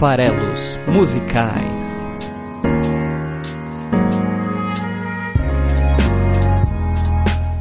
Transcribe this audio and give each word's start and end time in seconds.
Farelos 0.00 0.78
Musicais. 0.88 2.00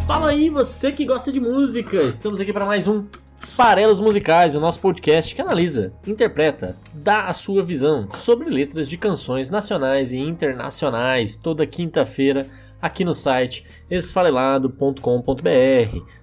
Fala 0.07 0.29
aí, 0.29 0.49
você 0.49 0.93
que 0.93 1.03
gosta 1.03 1.33
de 1.33 1.39
música! 1.41 2.01
Estamos 2.03 2.39
aqui 2.39 2.53
para 2.53 2.65
mais 2.65 2.87
um 2.87 3.05
Farelos 3.41 3.99
Musicais, 3.99 4.55
o 4.55 4.61
nosso 4.61 4.79
podcast 4.79 5.35
que 5.35 5.41
analisa, 5.41 5.91
interpreta, 6.07 6.77
dá 6.93 7.25
a 7.25 7.33
sua 7.33 7.61
visão 7.61 8.07
sobre 8.15 8.49
letras 8.49 8.87
de 8.87 8.95
canções 8.95 9.49
nacionais 9.49 10.13
e 10.13 10.17
internacionais, 10.17 11.35
toda 11.35 11.67
quinta-feira 11.67 12.45
aqui 12.81 13.03
no 13.03 13.13
site 13.13 13.65
esfarelado.com.br. 13.91 15.01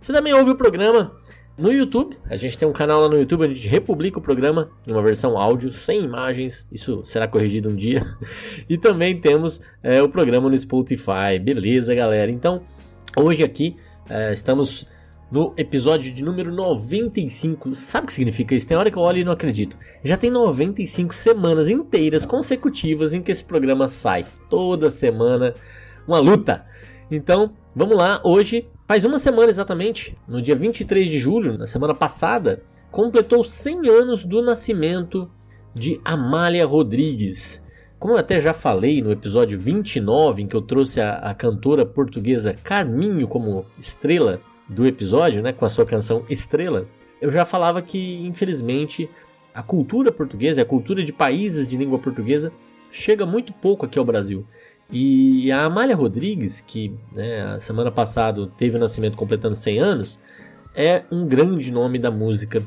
Você 0.01 0.15
também 0.15 0.33
ouve 0.33 0.53
o 0.53 0.57
programa 0.57 1.13
no 1.57 1.73
YouTube. 1.73 2.17
A 2.29 2.37
gente 2.37 2.59
tem 2.59 2.69
um 2.69 2.73
canal 2.73 3.01
lá 3.01 3.09
no 3.09 3.19
YouTube 3.19 3.45
onde 3.45 3.53
a 3.53 3.55
gente 3.55 3.69
republica 3.69 4.19
o 4.19 4.23
programa 4.23 4.71
em 4.87 4.93
uma 4.93 5.03
versão 5.03 5.39
áudio, 5.39 5.73
sem 5.73 6.03
imagens. 6.03 6.69
Isso 6.71 7.05
será 7.05 7.27
corrigido 7.27 7.69
um 7.69 7.75
dia. 7.75 8.05
E 8.69 8.77
também 8.77 9.21
temos 9.21 9.61
é, 9.83 10.03
o 10.03 10.09
programa 10.09 10.49
no 10.49 10.59
Spotify. 10.59 11.39
Beleza, 11.41 11.95
galera? 11.95 12.31
Então, 12.31 12.63
hoje 13.17 13.45
aqui 13.45 13.77
é, 14.09 14.33
estamos 14.33 14.89
no 15.31 15.53
episódio 15.57 16.13
de 16.13 16.23
número 16.23 16.53
95. 16.53 17.75
Sabe 17.75 18.05
o 18.05 18.07
que 18.09 18.13
significa 18.13 18.55
isso? 18.55 18.67
Tem 18.67 18.77
hora 18.77 18.91
que 18.91 18.97
eu 18.97 19.03
olho 19.03 19.19
e 19.19 19.25
não 19.25 19.33
acredito. 19.33 19.77
Já 20.05 20.17
tem 20.17 20.31
95 20.31 21.15
semanas 21.15 21.69
inteiras 21.69 22.27
consecutivas 22.27 23.13
em 23.13 23.23
que 23.23 23.33
esse 23.33 23.45
programa 23.45 23.89
sai. 23.89 24.27
Toda 24.49 24.91
semana, 24.91 25.55
uma 26.07 26.19
luta. 26.19 26.65
Então, 27.11 27.53
vamos 27.75 27.97
lá. 27.97 28.21
Hoje 28.25 28.69
Faz 28.87 29.05
uma 29.05 29.19
semana 29.19 29.51
exatamente, 29.51 30.17
no 30.29 30.41
dia 30.41 30.55
23 30.55 31.11
de 31.11 31.19
julho, 31.19 31.59
na 31.59 31.67
semana 31.67 31.93
passada, 31.93 32.63
completou 32.93 33.43
100 33.43 33.89
anos 33.89 34.25
do 34.25 34.41
nascimento 34.41 35.29
de 35.75 36.01
Amália 36.05 36.65
Rodrigues. 36.65 37.61
Como 37.99 38.15
eu 38.15 38.19
até 38.19 38.39
já 38.39 38.55
falei 38.55 39.03
no 39.03 39.11
episódio 39.11 39.59
29, 39.59 40.43
em 40.43 40.47
que 40.47 40.55
eu 40.55 40.63
trouxe 40.63 41.01
a, 41.01 41.15
a 41.15 41.35
cantora 41.35 41.85
portuguesa 41.85 42.55
Carminho 42.63 43.27
como 43.27 43.67
estrela 43.77 44.41
do 44.69 44.87
episódio, 44.87 45.43
né, 45.43 45.53
com 45.53 45.65
a 45.65 45.69
sua 45.69 45.85
canção 45.85 46.25
Estrela, 46.31 46.87
eu 47.21 47.33
já 47.33 47.45
falava 47.45 47.83
que, 47.83 48.25
infelizmente, 48.25 49.11
a 49.53 49.65
cultura 49.65 50.13
portuguesa, 50.13 50.63
a 50.63 50.65
cultura 50.65 51.03
de 51.03 51.13
países 51.13 51.67
de 51.67 51.77
língua 51.77 51.99
portuguesa, 51.99 52.53
chega 52.89 53.27
muito 53.27 53.53
pouco 53.53 53.85
aqui 53.85 53.99
ao 53.99 54.05
Brasil. 54.05 54.47
E 54.91 55.51
a 55.51 55.65
Amália 55.65 55.97
Rodrigues, 55.97 56.61
que 56.61 56.95
né, 57.13 57.43
a 57.43 57.59
semana 57.59 57.91
passada 57.91 58.47
teve 58.57 58.77
o 58.77 58.81
nascimento 58.81 59.17
completando 59.17 59.57
100 59.57 59.79
anos, 59.81 60.21
é 60.75 61.03
um 61.11 61.27
grande 61.27 61.73
nome 61.73 61.99
da 61.99 62.11
música, 62.11 62.63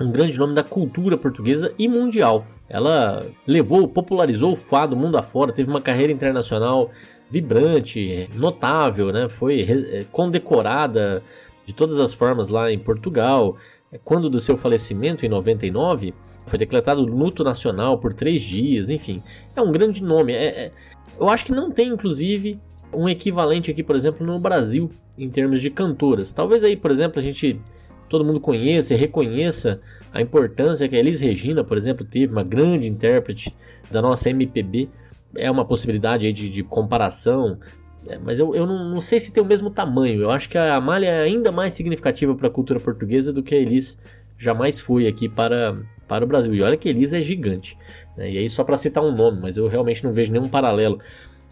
um 0.00 0.12
grande 0.12 0.38
nome 0.38 0.54
da 0.54 0.62
cultura 0.62 1.16
portuguesa 1.18 1.72
e 1.78 1.88
mundial. 1.88 2.46
Ela 2.68 3.26
levou, 3.46 3.88
popularizou 3.88 4.52
o 4.52 4.56
fado 4.56 4.96
mundo 4.96 5.16
afora, 5.16 5.52
teve 5.52 5.68
uma 5.68 5.80
carreira 5.80 6.12
internacional 6.12 6.90
vibrante, 7.30 8.28
notável, 8.34 9.12
né? 9.12 9.28
foi 9.28 9.62
é, 9.62 10.04
condecorada 10.12 11.22
de 11.64 11.72
todas 11.72 11.98
as 11.98 12.12
formas 12.12 12.48
lá 12.48 12.70
em 12.70 12.78
Portugal. 12.78 13.56
Quando 14.04 14.30
do 14.30 14.38
seu 14.38 14.56
falecimento, 14.56 15.24
em 15.24 15.28
99, 15.28 16.14
foi 16.46 16.58
decretado 16.58 17.02
luto 17.02 17.42
nacional 17.42 17.98
por 17.98 18.14
três 18.14 18.42
dias, 18.42 18.88
enfim. 18.88 19.22
É 19.54 19.60
um 19.60 19.72
grande 19.72 20.02
nome. 20.02 20.32
É, 20.32 20.66
é, 20.66 20.72
eu 21.18 21.28
acho 21.28 21.44
que 21.44 21.52
não 21.52 21.70
tem, 21.70 21.88
inclusive, 21.88 22.58
um 22.92 23.08
equivalente 23.08 23.70
aqui, 23.70 23.82
por 23.82 23.96
exemplo, 23.96 24.26
no 24.26 24.38
Brasil, 24.38 24.90
em 25.18 25.28
termos 25.28 25.60
de 25.60 25.70
cantoras. 25.70 26.32
Talvez 26.32 26.62
aí, 26.64 26.76
por 26.76 26.90
exemplo, 26.90 27.20
a 27.20 27.22
gente 27.22 27.60
todo 28.08 28.24
mundo 28.24 28.40
conheça 28.40 28.94
e 28.94 28.96
reconheça 28.96 29.80
a 30.12 30.22
importância 30.22 30.88
que 30.88 30.94
a 30.94 30.98
Elis 30.98 31.20
Regina, 31.20 31.64
por 31.64 31.76
exemplo, 31.76 32.06
teve, 32.06 32.32
uma 32.32 32.44
grande 32.44 32.88
intérprete 32.88 33.54
da 33.90 34.00
nossa 34.00 34.30
MPB. 34.30 34.88
É 35.34 35.50
uma 35.50 35.64
possibilidade 35.64 36.24
aí 36.24 36.32
de, 36.32 36.48
de 36.48 36.62
comparação, 36.62 37.58
é, 38.06 38.16
mas 38.18 38.38
eu, 38.38 38.54
eu 38.54 38.66
não, 38.66 38.88
não, 38.88 39.00
sei 39.00 39.18
se 39.18 39.32
tem 39.32 39.42
o 39.42 39.46
mesmo 39.46 39.68
tamanho. 39.70 40.22
Eu 40.22 40.30
acho 40.30 40.48
que 40.48 40.56
a 40.56 40.76
Amália 40.76 41.08
é 41.08 41.22
ainda 41.22 41.50
mais 41.50 41.72
significativa 41.72 42.34
para 42.34 42.46
a 42.46 42.50
cultura 42.50 42.78
portuguesa 42.78 43.32
do 43.32 43.42
que 43.42 43.54
a 43.54 43.58
Elis 43.58 44.00
jamais 44.38 44.78
foi 44.78 45.06
aqui 45.06 45.28
para, 45.28 45.76
para 46.06 46.24
o 46.24 46.28
Brasil. 46.28 46.54
E 46.54 46.62
olha 46.62 46.76
que 46.76 46.88
Elis 46.88 47.12
é 47.12 47.20
gigante. 47.20 47.76
Né? 48.16 48.32
E 48.32 48.38
aí, 48.38 48.50
só 48.50 48.64
para 48.64 48.76
citar 48.76 49.04
um 49.04 49.14
nome, 49.14 49.40
mas 49.40 49.56
eu 49.56 49.68
realmente 49.68 50.04
não 50.04 50.12
vejo 50.12 50.32
nenhum 50.32 50.48
paralelo. 50.48 51.00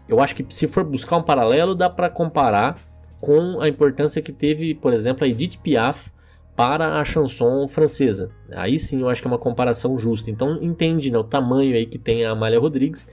Eu 0.07 0.19
acho 0.19 0.35
que 0.35 0.45
se 0.49 0.67
for 0.67 0.83
buscar 0.83 1.17
um 1.17 1.23
paralelo, 1.23 1.73
dá 1.75 1.89
para 1.89 2.09
comparar 2.09 2.77
com 3.19 3.59
a 3.59 3.67
importância 3.67 4.21
que 4.21 4.31
teve, 4.31 4.75
por 4.75 4.93
exemplo, 4.93 5.23
a 5.23 5.27
Edith 5.27 5.57
Piaf 5.57 6.11
para 6.55 6.99
a 6.99 7.05
chanson 7.05 7.67
francesa. 7.67 8.29
Aí 8.53 8.79
sim 8.79 9.01
eu 9.01 9.09
acho 9.09 9.21
que 9.21 9.27
é 9.27 9.31
uma 9.31 9.37
comparação 9.37 9.97
justa. 9.99 10.31
Então 10.31 10.61
entende 10.61 11.11
né, 11.11 11.17
o 11.17 11.23
tamanho 11.23 11.75
aí 11.75 11.85
que 11.85 11.97
tem 11.97 12.23
a 12.25 12.31
Amália 12.31 12.59
Rodrigues. 12.59 13.07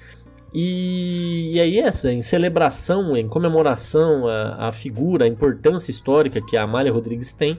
E, 0.54 1.52
e 1.54 1.60
aí 1.60 1.78
essa, 1.78 2.12
em 2.12 2.22
celebração, 2.22 3.16
em 3.16 3.26
comemoração 3.26 4.28
à, 4.28 4.68
à 4.68 4.72
figura, 4.72 5.24
a 5.24 5.28
importância 5.28 5.90
histórica 5.90 6.42
que 6.42 6.56
a 6.56 6.62
Amália 6.62 6.92
Rodrigues 6.92 7.32
tem, 7.32 7.56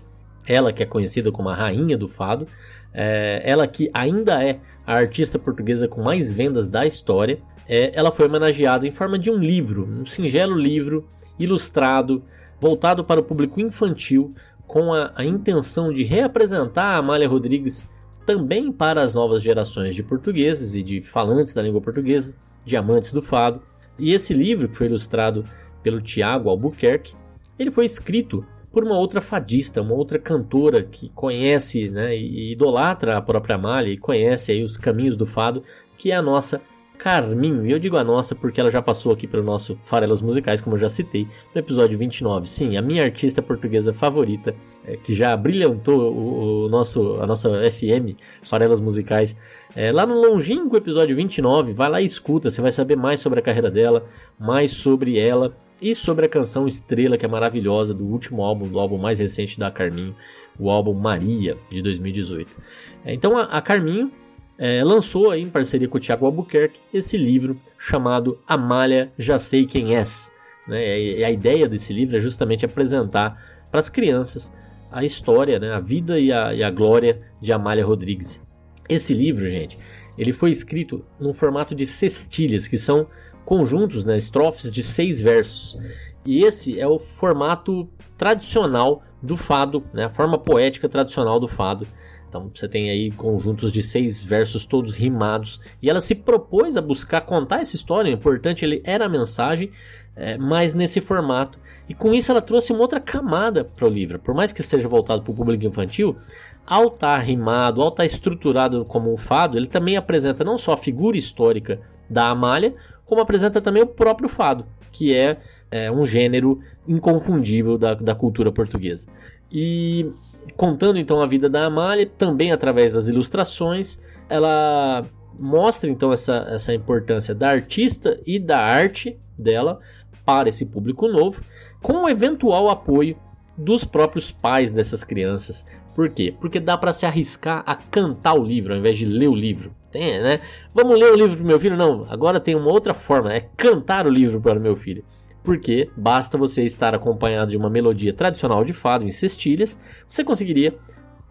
ela 0.48 0.72
que 0.72 0.84
é 0.84 0.86
conhecida 0.86 1.32
como 1.32 1.50
a 1.50 1.56
rainha 1.56 1.98
do 1.98 2.08
fado, 2.08 2.46
é, 2.94 3.42
ela 3.44 3.68
que 3.68 3.90
ainda 3.94 4.44
é 4.44 4.60
a 4.86 4.94
artista 4.94 5.40
portuguesa 5.40 5.88
com 5.88 6.02
mais 6.02 6.32
vendas 6.32 6.68
da 6.68 6.86
história, 6.86 7.40
é, 7.68 7.92
ela 7.98 8.12
foi 8.12 8.26
homenageada 8.28 8.86
em 8.88 8.92
forma 8.92 9.18
de 9.18 9.32
um 9.32 9.38
livro, 9.38 9.86
um 9.86 10.06
singelo 10.06 10.56
livro 10.56 11.08
ilustrado, 11.40 12.24
voltado 12.60 13.04
para 13.04 13.20
o 13.20 13.24
público 13.24 13.60
infantil, 13.60 14.34
com 14.68 14.94
a, 14.94 15.12
a 15.16 15.26
intenção 15.26 15.92
de 15.92 16.04
reapresentar 16.04 16.96
a 16.96 16.98
Amália 16.98 17.28
Rodrigues 17.28 17.88
também 18.26 18.72
para 18.72 19.02
as 19.02 19.14
novas 19.14 19.42
gerações 19.42 19.96
de 19.96 20.04
portugueses 20.04 20.76
e 20.76 20.84
de 20.84 21.02
falantes 21.02 21.54
da 21.54 21.62
língua 21.62 21.82
portuguesa, 21.82 22.36
de 22.66 22.78
amantes 22.78 23.12
do 23.12 23.22
fado. 23.22 23.62
E 24.00 24.14
esse 24.14 24.34
livro, 24.34 24.70
que 24.70 24.78
foi 24.78 24.88
ilustrado 24.88 25.46
pelo 25.82 26.02
Tiago 26.02 26.50
Albuquerque, 26.50 27.16
ele 27.60 27.72
foi 27.72 27.86
escrito 27.86 28.46
por 28.74 28.84
uma 28.84 28.98
outra 28.98 29.22
fadista, 29.22 29.84
uma 29.84 29.94
outra 29.94 30.18
cantora 30.18 30.82
que 30.82 31.08
conhece 31.10 31.90
né, 31.92 32.18
e 32.18 32.52
idolatra 32.52 33.16
a 33.16 33.22
própria 33.22 33.56
Amália 33.56 33.94
e 33.94 33.98
conhece 33.98 34.52
aí 34.52 34.64
os 34.64 34.76
caminhos 34.76 35.16
do 35.16 35.28
fado, 35.28 35.64
que 35.96 36.12
é 36.12 36.16
a 36.16 36.24
nossa 36.24 36.60
Carminho. 36.98 37.68
E 37.68 37.72
eu 37.72 37.80
digo 37.80 37.98
a 37.98 38.04
nossa 38.04 38.34
porque 38.34 38.62
ela 38.62 38.72
já 38.72 38.82
passou 38.82 39.12
aqui 39.12 39.28
pelo 39.28 39.44
nosso 39.44 39.78
Farelas 39.84 40.22
Musicais, 40.22 40.62
como 40.62 40.76
eu 40.76 40.80
já 40.80 40.88
citei, 40.88 41.28
no 41.54 41.60
episódio 41.60 41.98
29. 41.98 42.48
Sim, 42.48 42.78
a 42.78 42.82
minha 42.82 43.04
artista 43.04 43.42
portuguesa 43.42 43.94
favorita, 43.94 44.56
é, 44.86 44.96
que 44.96 45.14
já 45.14 45.36
brilhantou 45.36 46.14
o, 46.14 46.66
o, 46.66 46.70
nosso, 46.70 47.18
a 47.22 47.28
nossa 47.28 47.50
FM, 47.70 48.18
Farelas 48.44 48.80
Musicais, 48.80 49.38
é, 49.76 49.92
lá 49.92 50.06
no 50.06 50.16
longínquo 50.16 50.78
episódio 50.78 51.16
29. 51.16 51.74
Vai 51.74 51.90
lá 51.90 52.02
e 52.02 52.06
escuta, 52.06 52.50
você 52.50 52.62
vai 52.62 52.72
saber 52.72 52.96
mais 52.96 53.20
sobre 53.20 53.40
a 53.40 53.44
carreira 53.44 53.70
dela, 53.70 54.06
mais 54.40 54.72
sobre 54.72 55.20
ela 55.20 55.54
e 55.82 55.94
sobre 55.96 56.26
a 56.26 56.30
canção 56.30 56.68
Estrela, 56.68 57.18
que 57.18 57.26
é 57.26 57.28
maravilhosa, 57.28 57.94
do 57.94 58.06
último 58.06 58.44
álbum, 58.44 58.68
do 58.68 58.80
álbum 58.80 58.98
mais 58.98 59.20
recente 59.20 59.60
da 59.60 59.72
Carminho, 59.72 60.16
o 60.60 60.70
álbum 60.70 60.94
Maria, 60.94 61.58
de 61.70 61.82
2018. 61.82 62.58
É, 63.06 63.14
então 63.14 63.38
a, 63.38 63.44
a 63.44 63.62
Carminho 63.62 64.12
é, 64.58 64.84
lançou 64.84 65.32
aí, 65.32 65.42
em 65.42 65.50
parceria 65.50 65.88
com 65.88 65.98
o 65.98 66.00
Tiago 66.00 66.26
Albuquerque 66.26 66.80
esse 66.94 67.18
livro 67.18 67.60
chamado 67.78 68.40
Amália 68.48 69.12
Já 69.18 69.40
Sei 69.40 69.66
Quem 69.66 69.96
És. 69.96 70.32
Né? 70.68 71.00
E 71.00 71.24
a 71.24 71.32
ideia 71.32 71.68
desse 71.68 71.92
livro 71.92 72.16
é 72.16 72.22
justamente 72.22 72.66
apresentar 72.66 73.66
para 73.70 73.80
as 73.80 73.90
crianças 73.90 74.54
a 74.92 75.04
história, 75.04 75.60
né? 75.60 75.74
a 75.74 75.80
vida 75.80 76.20
e 76.20 76.32
a, 76.32 76.54
e 76.54 76.64
a 76.64 76.70
glória 76.70 77.20
de 77.42 77.52
Amália 77.52 77.84
Rodrigues. 77.84 78.46
Esse 78.88 79.14
livro, 79.14 79.50
gente, 79.50 79.78
ele 80.18 80.32
foi 80.32 80.52
escrito 80.52 81.04
num 81.20 81.34
formato 81.34 81.74
de 81.74 81.88
cestilhas, 81.88 82.68
que 82.68 82.78
são 82.78 83.08
conjuntos, 83.46 84.06
né, 84.06 84.18
estrofes 84.18 84.72
de 84.72 84.84
seis 84.84 85.22
versos. 85.22 85.78
E 86.26 86.44
esse 86.44 86.80
é 86.80 86.88
o 86.88 87.00
formato 87.00 87.88
tradicional 88.18 89.04
do 89.22 89.36
fado, 89.36 89.84
né, 89.94 90.06
a 90.06 90.10
forma 90.10 90.38
poética 90.38 90.88
tradicional 90.88 91.40
do 91.40 91.48
fado. 91.48 91.88
Então 92.28 92.50
você 92.54 92.68
tem 92.68 92.90
aí 92.90 93.12
conjuntos 93.12 93.72
de 93.72 93.82
seis 93.82 94.24
versos 94.24 94.66
todos 94.66 94.96
rimados. 94.96 95.62
E 95.82 95.90
ela 95.90 96.02
se 96.02 96.16
propôs 96.16 96.76
a 96.76 96.82
buscar 96.82 97.22
contar 97.22 97.62
essa 97.62 97.76
história. 97.76 98.10
O 98.10 98.14
importante 98.14 98.66
ele 98.66 98.82
era 98.84 99.06
a 99.06 99.10
mensagem, 99.10 99.70
é, 100.16 100.36
mas 100.38 100.74
nesse 100.74 101.00
formato. 101.00 101.60
E 101.88 101.94
com 101.94 102.12
isso 102.12 102.32
ela 102.32 102.42
trouxe 102.42 102.72
uma 102.72 102.82
outra 102.82 103.00
camada 103.00 103.64
para 103.64 103.86
o 103.86 103.90
livro. 103.90 104.18
Por 104.18 104.34
mais 104.34 104.52
que 104.52 104.64
seja 104.64 104.88
voltado 104.88 105.22
para 105.22 105.32
o 105.32 105.36
público 105.36 105.64
infantil, 105.66 106.18
ao 106.66 106.88
estar 106.88 107.20
rimado, 107.20 107.82
ao 107.82 107.90
estar 107.90 108.06
estruturado 108.06 108.84
como 108.86 109.14
um 109.14 109.18
fado, 109.18 109.58
ele 109.58 109.68
também 109.68 109.98
apresenta 109.98 110.44
não 110.44 110.58
só 110.58 110.74
a 110.74 110.78
figura 110.78 111.18
histórica 111.18 111.82
da 112.10 112.30
Amália, 112.30 112.74
como 113.14 113.22
apresenta 113.22 113.62
também 113.62 113.84
o 113.84 113.88
próprio 113.88 114.28
fado, 114.28 114.66
que 114.92 115.16
é, 115.16 115.38
é 115.70 115.92
um 115.92 116.04
gênero 116.04 116.60
inconfundível 116.88 117.78
da, 117.78 117.94
da 117.94 118.16
cultura 118.16 118.52
portuguesa. 118.52 119.08
E 119.52 120.12
contando 120.58 120.98
então 120.98 121.22
a 121.22 121.28
vida 121.28 121.48
da 121.48 121.64
Amália, 121.66 122.10
também 122.18 122.52
através 122.52 122.92
das 122.94 123.08
ilustrações, 123.08 124.02
ela 124.28 125.04
mostra 125.38 125.88
então 125.88 126.12
essa, 126.12 126.48
essa 126.50 126.74
importância 126.74 127.36
da 127.36 127.52
artista 127.52 128.20
e 128.26 128.40
da 128.40 128.58
arte 128.58 129.16
dela 129.38 129.80
para 130.26 130.50
esse 130.50 130.66
público 130.66 131.08
novo, 131.08 131.40
com 131.84 132.06
o 132.06 132.10
eventual 132.10 132.68
apoio 132.68 133.16
dos 133.56 133.86
próprios 133.86 134.32
pais 134.32 134.72
dessas 134.72 135.04
crianças. 135.04 135.68
Por 135.96 136.10
quê? 136.10 136.34
Porque 136.40 136.60
dá 136.60 136.78
para 136.78 136.92
se 136.92 137.06
arriscar 137.06 137.64
a 137.66 137.76
cantar 137.76 138.34
o 138.34 138.44
livro 138.44 138.74
ao 138.74 138.80
invés 138.80 138.98
de 138.98 139.06
ler 139.06 139.28
o 139.28 139.36
livro. 139.36 139.72
Tem, 139.92 140.20
né? 140.22 140.42
Vamos 140.74 140.98
ler 140.98 141.12
o 141.12 141.16
livro 141.16 141.38
para 141.38 141.46
meu 141.46 141.60
filho? 141.60 141.78
Não, 141.78 142.08
agora 142.10 142.40
tem 142.40 142.56
uma 142.56 142.72
outra 142.72 142.94
forma, 142.94 143.32
é 143.32 143.42
cantar 143.56 144.08
o 144.08 144.10
livro 144.10 144.42
para 144.42 144.58
o 144.58 144.62
meu 144.62 144.76
filho. 144.76 145.06
Porque 145.44 145.90
basta 145.96 146.38
você 146.38 146.64
estar 146.64 146.96
acompanhado 146.96 147.52
de 147.52 147.58
uma 147.58 147.70
melodia 147.70 148.14
tradicional 148.14 148.64
de 148.66 148.74
fado 148.74 149.06
em 149.06 149.12
cestilhas, 149.12 149.80
você 150.10 150.24
conseguiria 150.24 150.76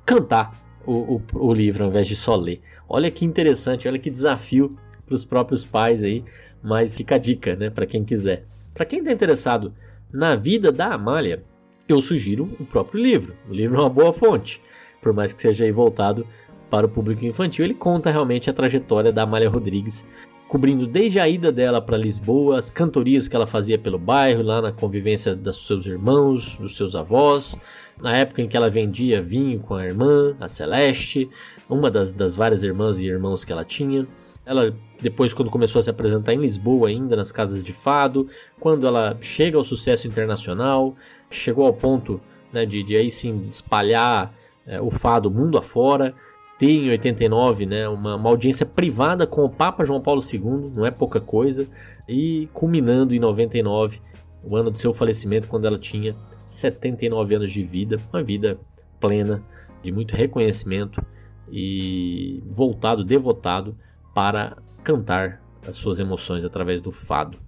cantar 0.06 0.54
o, 0.86 1.16
o, 1.16 1.22
o 1.34 1.52
livro 1.52 1.84
ao 1.84 1.90
invés 1.90 2.06
de 2.06 2.14
só 2.14 2.36
ler. 2.36 2.60
Olha 2.88 3.10
que 3.10 3.24
interessante, 3.24 3.88
olha 3.88 3.98
que 3.98 4.10
desafio 4.10 4.76
para 5.06 5.14
os 5.14 5.24
próprios 5.24 5.64
pais 5.64 6.04
aí, 6.04 6.24
mas 6.62 6.96
fica 6.96 7.16
a 7.16 7.18
dica, 7.18 7.56
né, 7.56 7.70
para 7.70 7.86
quem 7.86 8.04
quiser. 8.04 8.44
Para 8.74 8.84
quem 8.84 9.00
está 9.00 9.12
interessado 9.12 9.74
na 10.12 10.36
vida 10.36 10.70
da 10.70 10.94
Amália, 10.94 11.42
eu 11.88 12.00
sugiro 12.00 12.50
o 12.58 12.64
próprio 12.64 13.02
livro. 13.02 13.34
O 13.48 13.52
livro 13.52 13.76
é 13.76 13.80
uma 13.80 13.90
boa 13.90 14.12
fonte, 14.12 14.60
por 15.00 15.12
mais 15.12 15.32
que 15.32 15.42
seja 15.42 15.70
voltado 15.72 16.26
para 16.70 16.86
o 16.86 16.88
público 16.88 17.24
infantil. 17.24 17.64
Ele 17.64 17.74
conta 17.74 18.10
realmente 18.10 18.48
a 18.48 18.52
trajetória 18.52 19.12
da 19.12 19.22
Amália 19.22 19.50
Rodrigues, 19.50 20.06
cobrindo 20.48 20.86
desde 20.86 21.18
a 21.18 21.28
ida 21.28 21.50
dela 21.50 21.80
para 21.80 21.96
Lisboa, 21.96 22.58
as 22.58 22.70
cantorias 22.70 23.28
que 23.28 23.36
ela 23.36 23.46
fazia 23.46 23.78
pelo 23.78 23.98
bairro, 23.98 24.42
lá 24.42 24.62
na 24.62 24.72
convivência 24.72 25.34
dos 25.34 25.66
seus 25.66 25.86
irmãos, 25.86 26.56
dos 26.58 26.76
seus 26.76 26.94
avós, 26.94 27.60
na 28.00 28.16
época 28.16 28.42
em 28.42 28.48
que 28.48 28.56
ela 28.56 28.70
vendia 28.70 29.22
vinho 29.22 29.60
com 29.60 29.74
a 29.74 29.84
irmã, 29.84 30.36
a 30.40 30.48
Celeste, 30.48 31.28
uma 31.68 31.90
das, 31.90 32.12
das 32.12 32.34
várias 32.34 32.62
irmãs 32.62 32.98
e 32.98 33.06
irmãos 33.06 33.44
que 33.44 33.52
ela 33.52 33.64
tinha. 33.64 34.06
Ela 34.44 34.74
depois 35.00 35.34
quando 35.34 35.50
começou 35.50 35.78
a 35.78 35.82
se 35.82 35.90
apresentar 35.90 36.32
em 36.32 36.40
Lisboa 36.40 36.88
ainda 36.88 37.16
nas 37.16 37.32
casas 37.32 37.62
de 37.62 37.72
fado, 37.72 38.28
quando 38.58 38.86
ela 38.86 39.16
chega 39.20 39.56
ao 39.56 39.64
sucesso 39.64 40.06
internacional, 40.06 40.94
chegou 41.30 41.66
ao 41.66 41.72
ponto 41.72 42.20
né, 42.52 42.64
de, 42.64 42.82
de 42.82 42.96
aí 42.96 43.10
sim 43.10 43.46
espalhar 43.48 44.32
é, 44.66 44.80
o 44.80 44.90
fado 44.90 45.30
mundo 45.30 45.58
afora, 45.58 46.14
ter 46.58 46.70
em 46.70 46.90
89 46.90 47.66
né, 47.66 47.88
uma, 47.88 48.16
uma 48.16 48.30
audiência 48.30 48.64
privada 48.64 49.26
com 49.26 49.44
o 49.44 49.50
Papa 49.50 49.84
João 49.84 50.00
Paulo 50.00 50.22
II, 50.22 50.70
não 50.74 50.86
é 50.86 50.90
pouca 50.90 51.20
coisa, 51.20 51.66
e 52.08 52.48
culminando 52.52 53.14
em 53.14 53.18
99, 53.18 54.00
o 54.44 54.56
ano 54.56 54.70
do 54.70 54.78
seu 54.78 54.92
falecimento, 54.92 55.48
quando 55.48 55.66
ela 55.66 55.78
tinha 55.78 56.14
79 56.48 57.34
anos 57.34 57.50
de 57.50 57.62
vida, 57.62 57.98
uma 58.12 58.22
vida 58.22 58.58
plena, 59.00 59.42
de 59.82 59.90
muito 59.90 60.14
reconhecimento 60.14 61.02
e 61.50 62.42
voltado, 62.46 63.02
devotado 63.02 63.76
para 64.14 64.56
cantar 64.82 65.40
as 65.66 65.76
suas 65.76 65.98
emoções 65.98 66.44
através 66.44 66.80
do 66.80 66.90
fado. 66.90 67.38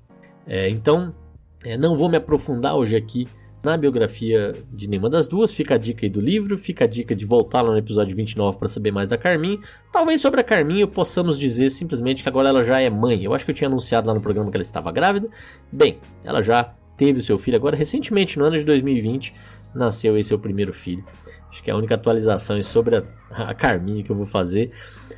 É, 0.47 0.69
então, 0.69 1.15
é, 1.65 1.77
não 1.77 1.97
vou 1.97 2.09
me 2.09 2.17
aprofundar 2.17 2.77
hoje 2.77 2.97
aqui 2.97 3.27
na 3.65 3.77
biografia 3.77 4.53
de 4.71 4.87
nenhuma 4.87 5.09
das 5.09 5.27
duas. 5.27 5.53
Fica 5.53 5.75
a 5.75 5.79
dica 5.79 6.05
aí 6.05 6.11
do 6.11 6.21
livro, 6.21 6.59
fica 6.59 6.85
a 6.85 6.87
dica 6.87 7.17
de 7.17 7.25
voltar 7.25 7.63
lá 7.63 7.71
no 7.71 7.79
episódio 7.79 8.15
29 8.15 8.59
para 8.59 8.69
saber 8.69 8.93
mais 8.93 9.09
da 9.09 9.17
Carminho. 9.17 9.61
Talvez 9.91 10.21
sobre 10.21 10.41
a 10.41 10.45
Carminho 10.45 10.87
possamos 10.87 11.39
dizer 11.39 11.71
simplesmente 11.71 12.23
que 12.23 12.29
agora 12.29 12.51
ela 12.51 12.63
já 12.63 12.81
é 12.81 12.91
mãe. 12.91 13.25
Eu 13.25 13.33
acho 13.33 13.45
que 13.45 13.51
eu 13.51 13.55
tinha 13.55 13.69
anunciado 13.69 14.07
lá 14.07 14.15
no 14.15 14.21
programa 14.21 14.51
que 14.51 14.57
ela 14.57 14.63
estava 14.63 14.93
grávida. 14.93 15.29
Bem, 15.73 15.99
ela 16.23 16.43
já 16.43 16.75
teve 16.97 17.21
o 17.21 17.23
seu 17.23 17.39
filho 17.39 17.57
agora 17.57 17.77
recentemente, 17.77 18.39
no 18.39 18.45
ano 18.45 18.59
de 18.59 18.65
2020, 18.65 19.35
nasceu 19.75 20.17
esse 20.19 20.29
seu 20.29 20.39
primeiro 20.39 20.73
filho. 20.73 21.05
Acho 21.55 21.62
que 21.62 21.71
é 21.71 21.73
a 21.73 21.77
única 21.77 21.95
atualização 21.95 22.61
sobre 22.65 22.97
a, 22.97 23.05
a 23.31 23.55
que 23.55 24.11
eu 24.11 24.17
vou 24.17 24.27
fazer. 24.27 24.73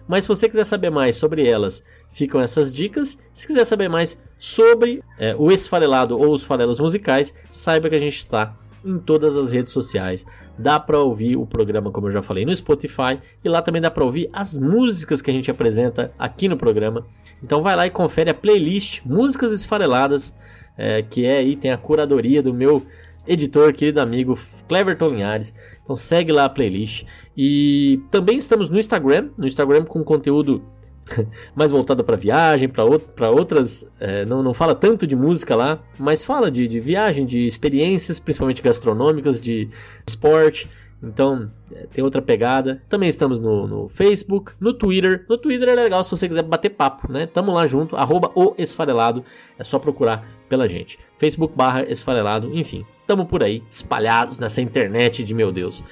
Mas 0.06 0.24
se 0.24 0.28
você 0.28 0.46
quiser 0.46 0.64
saber 0.64 0.90
mais 0.90 1.16
sobre 1.16 1.48
elas, 1.48 1.82
ficam 2.12 2.38
essas 2.42 2.70
dicas. 2.70 3.18
Se 3.32 3.46
quiser 3.46 3.64
saber 3.64 3.88
mais 3.88 4.22
sobre 4.38 5.02
é, 5.18 5.34
o 5.34 5.50
esfarelado 5.50 6.18
ou 6.18 6.32
os 6.32 6.44
farelos 6.44 6.78
musicais, 6.78 7.34
saiba 7.50 7.88
que 7.88 7.96
a 7.96 7.98
gente 7.98 8.16
está 8.16 8.54
em 8.84 8.98
todas 8.98 9.34
as 9.34 9.50
redes 9.50 9.72
sociais. 9.72 10.26
Dá 10.58 10.78
para 10.78 11.00
ouvir 11.00 11.38
o 11.38 11.46
programa, 11.46 11.90
como 11.90 12.08
eu 12.08 12.12
já 12.12 12.22
falei, 12.22 12.44
no 12.44 12.54
Spotify 12.54 13.18
e 13.42 13.48
lá 13.48 13.62
também 13.62 13.80
dá 13.80 13.90
para 13.90 14.04
ouvir 14.04 14.28
as 14.30 14.58
músicas 14.58 15.22
que 15.22 15.30
a 15.30 15.34
gente 15.34 15.50
apresenta 15.50 16.12
aqui 16.18 16.48
no 16.48 16.58
programa. 16.58 17.06
Então 17.42 17.62
vai 17.62 17.74
lá 17.74 17.86
e 17.86 17.90
confere 17.90 18.28
a 18.28 18.34
playlist 18.34 19.02
Músicas 19.06 19.54
Esfareladas, 19.54 20.36
é, 20.76 21.00
que 21.00 21.24
é 21.24 21.38
aí 21.38 21.56
tem 21.56 21.72
a 21.72 21.78
curadoria 21.78 22.42
do 22.42 22.52
meu 22.52 22.86
editor, 23.26 23.72
querido 23.72 24.02
amigo 24.02 24.38
Cleverton 24.68 25.10
Linhares. 25.10 25.54
Então 25.82 25.96
segue 25.96 26.32
lá 26.32 26.44
a 26.44 26.48
playlist. 26.48 27.04
E 27.36 28.00
também 28.10 28.38
estamos 28.38 28.70
no 28.70 28.78
Instagram, 28.78 29.28
no 29.36 29.46
Instagram 29.46 29.84
com 29.84 30.02
conteúdo 30.02 30.62
mais 31.54 31.70
voltado 31.70 32.02
para 32.02 32.16
viagem, 32.16 32.68
para 32.68 32.82
out 32.82 33.04
outras. 33.22 33.88
É, 34.00 34.24
não, 34.24 34.42
não 34.42 34.54
fala 34.54 34.74
tanto 34.74 35.06
de 35.06 35.14
música 35.14 35.54
lá, 35.54 35.78
mas 35.98 36.24
fala 36.24 36.50
de, 36.50 36.66
de 36.66 36.80
viagem, 36.80 37.26
de 37.26 37.46
experiências, 37.46 38.18
principalmente 38.18 38.62
gastronômicas, 38.62 39.40
de 39.40 39.68
esporte. 40.06 40.68
Então, 41.02 41.50
é, 41.72 41.86
tem 41.86 42.02
outra 42.02 42.22
pegada. 42.22 42.82
Também 42.88 43.08
estamos 43.08 43.38
no, 43.38 43.66
no, 43.66 43.88
Facebook, 43.88 44.52
no 44.58 44.72
Twitter. 44.72 45.24
No 45.28 45.36
Twitter 45.36 45.68
é 45.68 45.74
legal 45.74 46.02
se 46.02 46.10
você 46.10 46.28
quiser 46.28 46.42
bater 46.42 46.70
papo, 46.70 47.10
né? 47.12 47.26
Tamo 47.26 47.52
lá 47.52 47.66
junto, 47.66 47.96
arroba 47.96 48.30
o 48.34 48.54
Esfarelado. 48.58 49.24
É 49.58 49.64
só 49.64 49.78
procurar 49.78 50.26
pela 50.48 50.68
gente. 50.68 50.98
Facebook 51.18 51.54
barra 51.56 51.82
Esfarelado, 51.84 52.56
enfim. 52.56 52.84
Tamo 53.06 53.26
por 53.26 53.42
aí, 53.42 53.62
espalhados 53.70 54.38
nessa 54.38 54.60
internet 54.60 55.22
de 55.22 55.34
meu 55.34 55.52
Deus. 55.52 55.84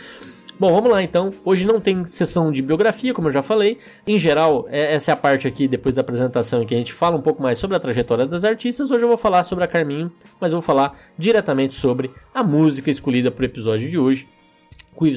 Bom, 0.58 0.72
vamos 0.72 0.90
lá 0.90 1.02
então. 1.02 1.32
Hoje 1.44 1.66
não 1.66 1.80
tem 1.80 2.04
sessão 2.04 2.52
de 2.52 2.62
biografia, 2.62 3.12
como 3.12 3.26
eu 3.26 3.32
já 3.32 3.42
falei. 3.42 3.78
Em 4.06 4.16
geral, 4.16 4.66
é, 4.70 4.94
essa 4.94 5.10
é 5.10 5.14
a 5.14 5.16
parte 5.16 5.48
aqui 5.48 5.66
depois 5.66 5.96
da 5.96 6.00
apresentação 6.00 6.62
em 6.62 6.66
que 6.66 6.74
a 6.74 6.78
gente 6.78 6.92
fala 6.92 7.16
um 7.16 7.20
pouco 7.20 7.42
mais 7.42 7.58
sobre 7.58 7.76
a 7.76 7.80
trajetória 7.80 8.24
das 8.24 8.44
artistas. 8.44 8.88
Hoje 8.88 9.02
eu 9.02 9.08
vou 9.08 9.16
falar 9.16 9.42
sobre 9.42 9.64
a 9.64 9.68
Carminho, 9.68 10.12
mas 10.40 10.52
vou 10.52 10.62
falar 10.62 10.96
diretamente 11.18 11.74
sobre 11.74 12.12
a 12.32 12.44
música 12.44 12.88
escolhida 12.88 13.32
para 13.32 13.42
o 13.42 13.46
episódio 13.46 13.90
de 13.90 13.98
hoje. 13.98 14.28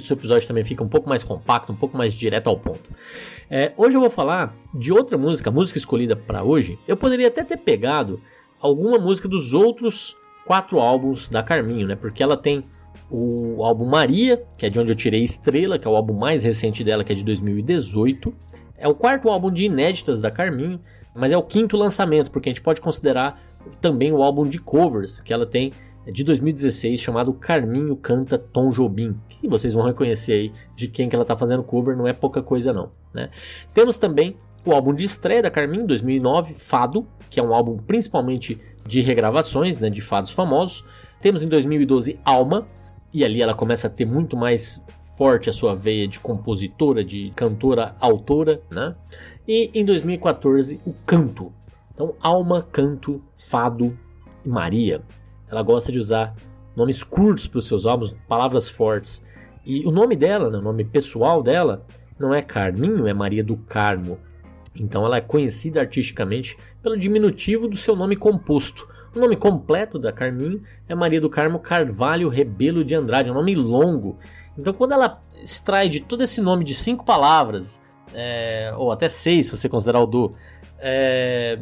Seu 0.01 0.15
episódio 0.15 0.47
também 0.47 0.63
fica 0.63 0.83
um 0.83 0.87
pouco 0.87 1.07
mais 1.07 1.23
compacto, 1.23 1.71
um 1.71 1.75
pouco 1.75 1.97
mais 1.97 2.13
direto 2.13 2.47
ao 2.47 2.57
ponto. 2.57 2.89
É, 3.49 3.71
hoje 3.77 3.95
eu 3.95 4.01
vou 4.01 4.09
falar 4.09 4.55
de 4.73 4.91
outra 4.91 5.17
música, 5.17 5.49
a 5.49 5.53
música 5.53 5.77
escolhida 5.77 6.15
para 6.15 6.43
hoje. 6.43 6.77
Eu 6.87 6.97
poderia 6.97 7.27
até 7.27 7.43
ter 7.43 7.57
pegado 7.57 8.19
alguma 8.59 8.97
música 8.97 9.27
dos 9.27 9.53
outros 9.53 10.15
quatro 10.45 10.79
álbuns 10.79 11.29
da 11.29 11.43
Carminho, 11.43 11.87
né? 11.87 11.95
Porque 11.95 12.23
ela 12.23 12.37
tem 12.37 12.63
o 13.09 13.63
álbum 13.63 13.85
Maria, 13.85 14.43
que 14.57 14.65
é 14.65 14.69
de 14.69 14.79
onde 14.79 14.91
eu 14.91 14.95
tirei 14.95 15.23
Estrela, 15.23 15.77
que 15.77 15.87
é 15.87 15.91
o 15.91 15.95
álbum 15.95 16.13
mais 16.13 16.43
recente 16.43 16.83
dela, 16.83 17.03
que 17.03 17.11
é 17.11 17.15
de 17.15 17.23
2018. 17.23 18.33
É 18.77 18.87
o 18.87 18.95
quarto 18.95 19.29
álbum 19.29 19.51
de 19.51 19.65
inéditas 19.65 20.19
da 20.19 20.31
Carminho, 20.31 20.79
mas 21.15 21.31
é 21.31 21.37
o 21.37 21.43
quinto 21.43 21.77
lançamento, 21.77 22.31
porque 22.31 22.49
a 22.49 22.51
gente 22.53 22.61
pode 22.61 22.81
considerar 22.81 23.41
também 23.81 24.11
o 24.11 24.21
álbum 24.21 24.47
de 24.47 24.59
covers 24.59 25.19
que 25.19 25.33
ela 25.33 25.45
tem 25.45 25.71
de 26.11 26.23
2016, 26.23 26.99
chamado 26.99 27.33
Carminho 27.33 27.95
Canta 27.95 28.37
Tom 28.37 28.69
Jobim, 28.69 29.19
que 29.27 29.47
vocês 29.47 29.73
vão 29.73 29.85
reconhecer 29.85 30.33
aí 30.33 30.53
de 30.75 30.87
quem 30.87 31.09
que 31.09 31.15
ela 31.15 31.23
está 31.23 31.35
fazendo 31.35 31.63
cover, 31.63 31.95
não 31.95 32.07
é 32.07 32.13
pouca 32.13 32.41
coisa 32.41 32.71
não. 32.73 32.91
Né? 33.13 33.29
Temos 33.73 33.97
também 33.97 34.35
o 34.65 34.71
álbum 34.71 34.93
de 34.93 35.05
estreia 35.05 35.41
da 35.41 35.51
Carminho, 35.51 35.87
2009, 35.87 36.53
Fado, 36.55 37.07
que 37.29 37.39
é 37.39 37.43
um 37.43 37.53
álbum 37.53 37.77
principalmente 37.77 38.59
de 38.85 39.01
regravações, 39.01 39.79
né, 39.79 39.89
de 39.89 40.01
fados 40.01 40.31
famosos. 40.31 40.85
Temos 41.21 41.41
em 41.41 41.47
2012 41.47 42.19
Alma, 42.23 42.67
e 43.13 43.23
ali 43.23 43.41
ela 43.41 43.53
começa 43.53 43.87
a 43.87 43.89
ter 43.89 44.05
muito 44.05 44.35
mais 44.35 44.83
forte 45.17 45.49
a 45.49 45.53
sua 45.53 45.75
veia 45.75 46.07
de 46.07 46.19
compositora, 46.19 47.03
de 47.03 47.31
cantora, 47.35 47.95
autora, 47.99 48.61
né? 48.71 48.95
E 49.47 49.71
em 49.73 49.83
2014 49.83 50.79
o 50.85 50.93
canto. 51.05 51.51
Então 51.93 52.13
Alma, 52.21 52.61
Canto, 52.61 53.21
Fado 53.49 53.97
e 54.45 54.49
Maria. 54.49 55.01
Ela 55.49 55.61
gosta 55.61 55.91
de 55.91 55.97
usar 55.97 56.35
nomes 56.75 57.03
curtos 57.03 57.47
para 57.47 57.59
os 57.59 57.67
seus 57.67 57.85
álbuns, 57.85 58.15
palavras 58.27 58.69
fortes. 58.69 59.25
E 59.65 59.85
o 59.85 59.91
nome 59.91 60.15
dela, 60.15 60.49
né, 60.49 60.57
o 60.57 60.61
nome 60.61 60.83
pessoal 60.85 61.41
dela, 61.41 61.85
não 62.19 62.33
é 62.33 62.41
Carminho, 62.41 63.07
é 63.07 63.13
Maria 63.13 63.43
do 63.43 63.57
Carmo. 63.57 64.19
Então 64.75 65.05
ela 65.05 65.17
é 65.17 65.21
conhecida 65.21 65.79
artisticamente 65.79 66.57
pelo 66.81 66.97
diminutivo 66.97 67.67
do 67.67 67.75
seu 67.75 67.95
nome 67.95 68.15
composto, 68.15 68.87
o 69.17 69.19
nome 69.19 69.35
completo 69.35 69.97
da 69.97 70.11
Carminho 70.11 70.61
é 70.87 70.93
Maria 70.93 71.19
do 71.19 71.27
Carmo 71.27 71.59
Carvalho 71.59 72.29
Rebelo 72.29 72.85
de 72.85 72.93
Andrade, 72.93 73.29
é 73.29 73.31
um 73.31 73.35
nome 73.35 73.55
longo. 73.55 74.19
Então, 74.55 74.71
quando 74.71 74.91
ela 74.91 75.19
extrai 75.41 75.89
de 75.89 76.01
todo 76.01 76.21
esse 76.21 76.39
nome 76.39 76.63
de 76.63 76.75
cinco 76.75 77.03
palavras, 77.03 77.81
é, 78.13 78.71
ou 78.77 78.91
até 78.91 79.09
seis, 79.09 79.47
se 79.47 79.57
você 79.57 79.67
considerar 79.67 80.01
o 80.01 80.05
do, 80.05 80.33
é, 80.77 81.57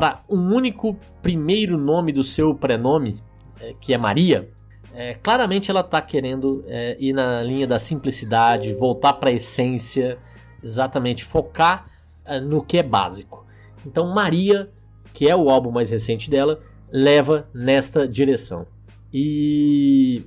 para 0.00 0.22
um 0.30 0.54
único 0.54 0.96
primeiro 1.20 1.76
nome 1.76 2.10
do 2.10 2.22
seu 2.22 2.54
prenome, 2.54 3.22
é, 3.60 3.74
que 3.78 3.92
é 3.92 3.98
Maria, 3.98 4.48
é, 4.94 5.12
claramente 5.12 5.70
ela 5.70 5.82
está 5.82 6.00
querendo 6.00 6.64
é, 6.66 6.96
ir 6.98 7.12
na 7.12 7.42
linha 7.42 7.66
da 7.66 7.78
simplicidade, 7.78 8.72
voltar 8.72 9.12
para 9.12 9.28
a 9.28 9.34
essência, 9.34 10.16
exatamente 10.64 11.22
focar 11.26 11.90
é, 12.24 12.40
no 12.40 12.64
que 12.64 12.78
é 12.78 12.82
básico. 12.82 13.44
Então, 13.86 14.14
Maria, 14.14 14.70
que 15.12 15.28
é 15.28 15.36
o 15.36 15.50
álbum 15.50 15.70
mais 15.70 15.90
recente 15.90 16.30
dela, 16.30 16.62
leva 16.90 17.46
nesta 17.52 18.08
direção. 18.08 18.66
E 19.12 20.24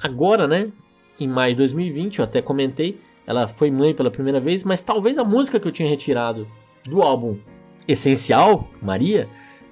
agora, 0.00 0.46
né, 0.46 0.70
em 1.18 1.26
maio 1.26 1.54
de 1.54 1.58
2020, 1.58 2.20
eu 2.20 2.24
até 2.24 2.40
comentei, 2.40 3.00
ela 3.26 3.48
foi 3.48 3.72
mãe 3.72 3.92
pela 3.92 4.08
primeira 4.08 4.38
vez, 4.38 4.62
mas 4.62 4.84
talvez 4.84 5.18
a 5.18 5.24
música 5.24 5.58
que 5.58 5.66
eu 5.66 5.72
tinha 5.72 5.88
retirado 5.88 6.46
do 6.84 7.02
álbum 7.02 7.36
Essencial, 7.86 8.68
Maria, 8.80 9.28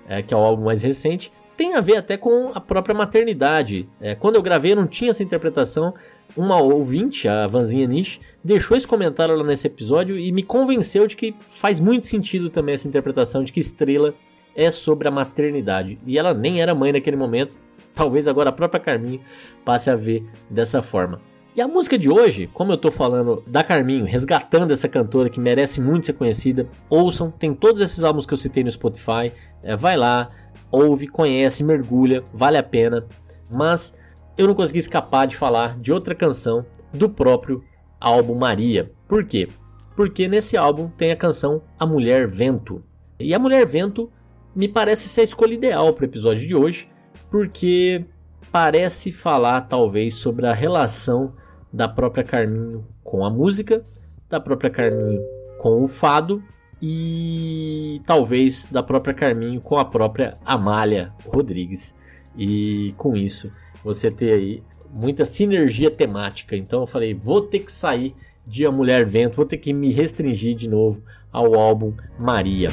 é, 0.09 0.23
que 0.23 0.33
é 0.33 0.37
o 0.37 0.41
álbum 0.41 0.65
mais 0.65 0.83
recente, 0.83 1.33
tem 1.57 1.75
a 1.75 1.81
ver 1.81 1.97
até 1.97 2.17
com 2.17 2.51
a 2.55 2.61
própria 2.61 2.95
maternidade. 2.95 3.89
É, 4.01 4.15
quando 4.15 4.37
eu 4.37 4.43
gravei, 4.43 4.75
não 4.75 4.87
tinha 4.87 5.11
essa 5.11 5.23
interpretação. 5.23 5.95
Uma 6.37 6.61
ouvinte, 6.61 7.29
a 7.29 7.47
Vanzinha 7.47 7.87
Nish, 7.87 8.21
deixou 8.43 8.77
esse 8.77 8.87
comentário 8.87 9.37
lá 9.37 9.45
nesse 9.45 9.67
episódio 9.67 10.19
e 10.19 10.33
me 10.33 10.43
convenceu 10.43 11.07
de 11.07 11.15
que 11.15 11.35
faz 11.41 11.79
muito 11.79 12.07
sentido 12.07 12.51
também 12.51 12.75
essa 12.75 12.89
interpretação 12.89 13.45
de 13.45 13.53
que 13.53 13.61
Estrela 13.61 14.15
é 14.57 14.71
sobre 14.71 15.07
a 15.07 15.11
maternidade. 15.11 15.99
E 16.07 16.19
ela 16.19 16.35
nem 16.35 16.61
era 16.61 16.75
mãe 16.75 16.93
naquele 16.93 17.17
momento. 17.17 17.59
Talvez 17.95 18.27
agora 18.27 18.51
a 18.51 18.53
própria 18.53 18.81
Carminho 18.81 19.21
passe 19.65 19.91
a 19.91 19.97
ver 19.97 20.25
dessa 20.51 20.83
forma. 20.83 21.21
E 21.57 21.61
a 21.61 21.69
música 21.69 21.97
de 21.97 22.11
hoje, 22.11 22.49
como 22.53 22.73
eu 22.73 22.77
tô 22.77 22.91
falando 22.91 23.41
da 23.47 23.63
Carminho, 23.63 24.05
resgatando 24.05 24.73
essa 24.73 24.89
cantora 24.89 25.31
que 25.31 25.39
merece 25.39 25.81
muito 25.81 26.07
ser 26.07 26.15
conhecida, 26.15 26.69
ouçam, 26.91 27.31
tem 27.31 27.55
todos 27.55 27.81
esses 27.81 28.03
álbuns 28.03 28.27
que 28.27 28.33
eu 28.33 28.37
citei 28.37 28.65
no 28.65 28.71
Spotify, 28.73 29.31
é, 29.63 29.77
vai 29.77 29.97
lá, 29.97 30.31
ouve, 30.69 31.07
conhece, 31.07 31.63
mergulha, 31.63 32.25
vale 32.35 32.59
a 32.59 32.63
pena. 32.63 33.07
Mas 33.49 33.97
eu 34.37 34.49
não 34.49 34.55
consegui 34.55 34.81
escapar 34.81 35.29
de 35.29 35.37
falar 35.37 35.79
de 35.79 35.93
outra 35.93 36.13
canção 36.13 36.67
do 36.93 37.09
próprio 37.09 37.63
álbum 38.01 38.35
Maria. 38.35 38.91
Por 39.07 39.25
quê? 39.25 39.47
Porque 39.95 40.27
nesse 40.27 40.57
álbum 40.57 40.89
tem 40.89 41.13
a 41.13 41.17
canção 41.17 41.63
A 41.79 41.87
Mulher 41.87 42.27
Vento. 42.27 42.83
E 43.21 43.33
a 43.33 43.39
Mulher 43.39 43.65
Vento 43.65 44.11
me 44.57 44.67
parece 44.67 45.09
ser 45.09 45.21
a 45.21 45.25
escolha 45.25 45.55
ideal 45.55 45.95
para 45.95 46.03
o 46.03 46.07
episódio 46.07 46.49
de 46.49 46.57
hoje, 46.57 46.91
porque 47.31 48.05
parece 48.51 49.13
falar 49.13 49.61
talvez 49.63 50.17
sobre 50.17 50.49
a 50.49 50.53
relação 50.53 51.33
da 51.75 51.89
própria 51.89 52.23
Carminho 52.23 52.87
com 53.03 53.25
a 53.27 53.31
música, 53.31 53.85
da 54.31 54.41
própria 54.41 54.71
Carminho 54.71 55.21
com 55.59 55.83
o 55.83 55.89
fado 55.89 56.41
e 56.81 58.01
talvez 58.07 58.69
da 58.71 58.83
própria 58.83 59.13
Carminho 59.13 59.61
com 59.61 59.77
a 59.77 59.85
própria 59.85 60.39
Amália 60.45 61.13
Rodrigues. 61.27 61.93
E 62.37 62.95
com 62.97 63.17
isso 63.17 63.53
você 63.83 64.09
ter 64.09 64.33
aí 64.33 64.63
muita 64.89 65.25
sinergia 65.25 65.91
temática. 65.91 66.57
Então 66.57 66.83
eu 66.83 66.87
falei, 66.87 67.13
vou 67.13 67.43
ter 67.43 67.61
que 67.61 67.73
sair 67.73 68.15
de 68.47 68.65
A 68.65 68.71
Mulher 68.71 69.05
Vento, 69.05 69.37
vou 69.37 69.47
ter 69.47 69.59
que 69.59 69.73
me 69.73 69.91
restringir 69.91 70.55
de 70.55 70.69
novo 70.69 71.03
ao 71.33 71.55
álbum 71.55 71.93
Maria. 72.19 72.69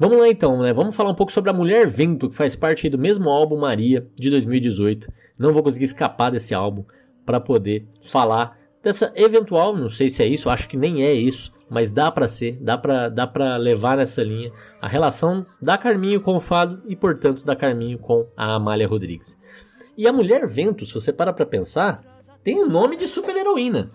Vamos 0.00 0.18
lá 0.18 0.28
então, 0.28 0.60
né? 0.60 0.72
Vamos 0.72 0.96
falar 0.96 1.10
um 1.10 1.14
pouco 1.14 1.30
sobre 1.30 1.50
a 1.50 1.52
Mulher 1.52 1.86
Vento, 1.86 2.30
que 2.30 2.34
faz 2.34 2.56
parte 2.56 2.88
do 2.88 2.98
mesmo 2.98 3.28
álbum 3.28 3.58
Maria 3.58 4.06
de 4.16 4.30
2018. 4.30 5.12
Não 5.38 5.52
vou 5.52 5.62
conseguir 5.62 5.84
escapar 5.84 6.32
desse 6.32 6.54
álbum 6.54 6.84
para 7.24 7.38
poder 7.38 7.86
falar 8.08 8.58
dessa 8.82 9.12
eventual, 9.14 9.76
não 9.76 9.90
sei 9.90 10.08
se 10.08 10.22
é 10.22 10.26
isso, 10.26 10.48
acho 10.48 10.66
que 10.66 10.76
nem 10.76 11.04
é 11.04 11.12
isso, 11.12 11.52
mas 11.68 11.90
dá 11.90 12.10
para 12.10 12.26
ser, 12.26 12.58
dá 12.60 12.78
para 12.78 13.08
dá 13.10 13.26
para 13.26 13.56
levar 13.58 13.98
nessa 13.98 14.22
linha 14.22 14.50
a 14.80 14.88
relação 14.88 15.44
da 15.60 15.76
Carminho 15.76 16.20
com 16.20 16.36
o 16.36 16.40
Fado 16.40 16.82
e, 16.88 16.96
portanto, 16.96 17.44
da 17.44 17.54
Carminho 17.54 17.98
com 17.98 18.26
a 18.36 18.54
Amália 18.54 18.88
Rodrigues. 18.88 19.38
E 19.96 20.08
a 20.08 20.12
Mulher 20.12 20.48
Vento, 20.48 20.86
se 20.86 20.94
você 20.94 21.12
para 21.12 21.32
para 21.32 21.44
pensar, 21.44 22.02
tem 22.42 22.58
o 22.58 22.64
um 22.64 22.68
nome 22.68 22.96
de 22.96 23.06
super-heroína. 23.06 23.90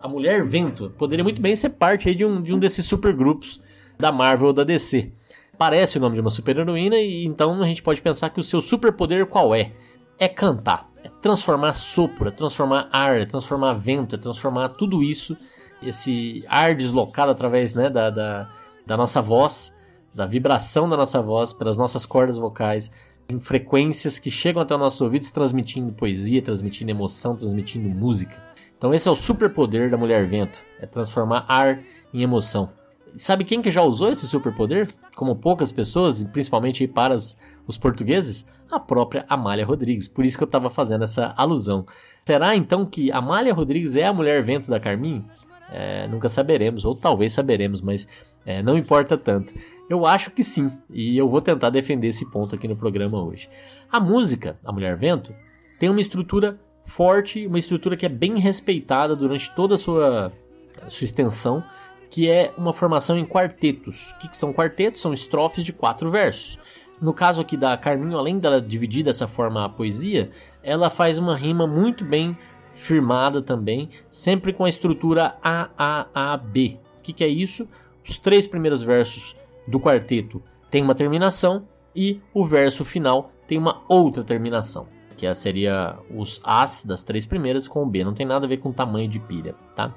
A 0.00 0.08
Mulher 0.08 0.44
Vento 0.44 0.94
poderia 0.96 1.24
muito 1.24 1.42
bem 1.42 1.56
ser 1.56 1.70
parte 1.70 2.14
de 2.14 2.24
um, 2.24 2.40
de 2.40 2.54
um 2.54 2.58
desses 2.58 2.86
supergrupos 2.86 3.60
da 3.98 4.12
Marvel 4.12 4.48
ou 4.48 4.52
da 4.52 4.64
DC. 4.64 5.12
Parece 5.60 5.98
o 5.98 6.00
nome 6.00 6.14
de 6.14 6.22
uma 6.22 6.30
super-heroína 6.30 6.96
e 6.96 7.26
então 7.26 7.62
a 7.62 7.66
gente 7.66 7.82
pode 7.82 8.00
pensar 8.00 8.30
que 8.30 8.40
o 8.40 8.42
seu 8.42 8.62
superpoder 8.62 9.26
qual 9.26 9.54
é? 9.54 9.72
É 10.18 10.26
cantar, 10.26 10.88
é 11.04 11.10
transformar 11.20 11.74
sopro, 11.74 12.28
é 12.28 12.30
transformar 12.30 12.88
ar, 12.90 13.20
é 13.20 13.26
transformar 13.26 13.74
vento, 13.74 14.16
é 14.16 14.18
transformar 14.18 14.70
tudo 14.70 15.02
isso, 15.02 15.36
esse 15.82 16.42
ar 16.48 16.74
deslocado 16.74 17.30
através 17.30 17.74
né, 17.74 17.90
da, 17.90 18.08
da, 18.08 18.48
da 18.86 18.96
nossa 18.96 19.20
voz, 19.20 19.76
da 20.14 20.24
vibração 20.24 20.88
da 20.88 20.96
nossa 20.96 21.20
voz, 21.20 21.52
pelas 21.52 21.76
nossas 21.76 22.06
cordas 22.06 22.38
vocais, 22.38 22.90
em 23.28 23.38
frequências 23.38 24.18
que 24.18 24.30
chegam 24.30 24.62
até 24.62 24.72
os 24.72 24.80
nossos 24.80 25.02
ouvidos, 25.02 25.30
transmitindo 25.30 25.92
poesia, 25.92 26.40
transmitindo 26.40 26.90
emoção, 26.90 27.36
transmitindo 27.36 27.86
música. 27.86 28.34
Então 28.78 28.94
esse 28.94 29.06
é 29.06 29.10
o 29.10 29.14
superpoder 29.14 29.90
da 29.90 29.98
Mulher 29.98 30.24
Vento, 30.24 30.58
é 30.80 30.86
transformar 30.86 31.44
ar 31.46 31.82
em 32.14 32.22
emoção. 32.22 32.79
Sabe 33.16 33.44
quem 33.44 33.62
que 33.62 33.70
já 33.70 33.82
usou 33.82 34.10
esse 34.10 34.26
superpoder? 34.26 34.88
Como 35.16 35.36
poucas 35.36 35.72
pessoas, 35.72 36.22
principalmente 36.22 36.86
para 36.86 37.14
os 37.14 37.78
portugueses? 37.78 38.46
A 38.70 38.78
própria 38.78 39.24
Amália 39.28 39.64
Rodrigues. 39.64 40.08
Por 40.08 40.24
isso 40.24 40.36
que 40.36 40.44
eu 40.44 40.46
estava 40.46 40.70
fazendo 40.70 41.04
essa 41.04 41.34
alusão. 41.36 41.86
Será 42.24 42.54
então 42.54 42.86
que 42.86 43.10
Amália 43.10 43.52
Rodrigues 43.52 43.96
é 43.96 44.06
a 44.06 44.12
mulher 44.12 44.44
vento 44.44 44.70
da 44.70 44.78
Carminho? 44.78 45.24
É, 45.72 46.06
nunca 46.08 46.28
saberemos, 46.28 46.84
ou 46.84 46.94
talvez 46.94 47.32
saberemos, 47.32 47.80
mas 47.80 48.06
é, 48.44 48.62
não 48.62 48.76
importa 48.76 49.16
tanto. 49.16 49.52
Eu 49.88 50.06
acho 50.06 50.30
que 50.30 50.44
sim, 50.44 50.70
e 50.88 51.16
eu 51.16 51.28
vou 51.28 51.40
tentar 51.40 51.70
defender 51.70 52.08
esse 52.08 52.30
ponto 52.30 52.54
aqui 52.54 52.68
no 52.68 52.76
programa 52.76 53.22
hoje. 53.22 53.48
A 53.90 53.98
música, 53.98 54.56
A 54.64 54.72
Mulher 54.72 54.96
Vento, 54.96 55.34
tem 55.78 55.88
uma 55.88 56.00
estrutura 56.00 56.58
forte, 56.86 57.46
uma 57.46 57.58
estrutura 57.58 57.96
que 57.96 58.06
é 58.06 58.08
bem 58.08 58.38
respeitada 58.38 59.16
durante 59.16 59.52
toda 59.54 59.74
a 59.74 59.78
sua, 59.78 60.32
a 60.80 60.90
sua 60.90 61.04
extensão 61.04 61.62
que 62.10 62.28
é 62.28 62.50
uma 62.58 62.72
formação 62.72 63.16
em 63.16 63.24
quartetos. 63.24 64.10
O 64.10 64.18
que, 64.18 64.28
que 64.28 64.36
são 64.36 64.52
quartetos? 64.52 65.00
São 65.00 65.14
estrofes 65.14 65.64
de 65.64 65.72
quatro 65.72 66.10
versos. 66.10 66.58
No 67.00 67.14
caso 67.14 67.40
aqui 67.40 67.56
da 67.56 67.76
Carminho, 67.76 68.18
além 68.18 68.38
dela 68.38 68.60
dividir 68.60 69.04
dessa 69.04 69.26
forma 69.26 69.64
a 69.64 69.68
poesia, 69.68 70.30
ela 70.62 70.90
faz 70.90 71.18
uma 71.18 71.36
rima 71.36 71.66
muito 71.66 72.04
bem 72.04 72.36
firmada 72.74 73.40
também, 73.40 73.90
sempre 74.10 74.52
com 74.52 74.64
a 74.64 74.68
estrutura 74.68 75.36
A-A-A-B. 75.42 76.78
O 76.98 77.02
que, 77.02 77.12
que 77.12 77.24
é 77.24 77.28
isso? 77.28 77.68
Os 78.06 78.18
três 78.18 78.46
primeiros 78.46 78.82
versos 78.82 79.36
do 79.66 79.78
quarteto 79.78 80.42
tem 80.70 80.82
uma 80.82 80.94
terminação 80.94 81.66
e 81.94 82.20
o 82.34 82.44
verso 82.44 82.84
final 82.84 83.30
tem 83.46 83.56
uma 83.56 83.82
outra 83.88 84.22
terminação, 84.22 84.86
que 85.16 85.32
seria 85.34 85.98
os 86.10 86.40
As 86.44 86.84
das 86.84 87.02
três 87.02 87.26
primeiras 87.26 87.66
com 87.66 87.82
o 87.82 87.86
B. 87.86 88.04
Não 88.04 88.14
tem 88.14 88.26
nada 88.26 88.46
a 88.46 88.48
ver 88.48 88.58
com 88.58 88.72
tamanho 88.72 89.08
de 89.08 89.18
pilha, 89.20 89.54
tá? 89.74 89.94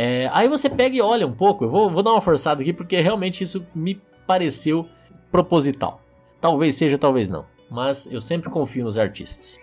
É, 0.00 0.30
aí 0.32 0.48
você 0.48 0.70
pega 0.70 0.94
e 0.94 1.00
olha 1.00 1.26
um 1.26 1.32
pouco, 1.32 1.64
eu 1.64 1.68
vou, 1.68 1.90
vou 1.90 2.04
dar 2.04 2.12
uma 2.12 2.20
forçada 2.20 2.62
aqui 2.62 2.72
porque 2.72 3.00
realmente 3.00 3.42
isso 3.42 3.66
me 3.74 4.00
pareceu 4.28 4.88
proposital. 5.28 6.00
Talvez 6.40 6.76
seja, 6.76 6.96
talvez 6.96 7.28
não, 7.28 7.44
mas 7.68 8.06
eu 8.06 8.20
sempre 8.20 8.48
confio 8.48 8.84
nos 8.84 8.96
artistas. 8.96 9.58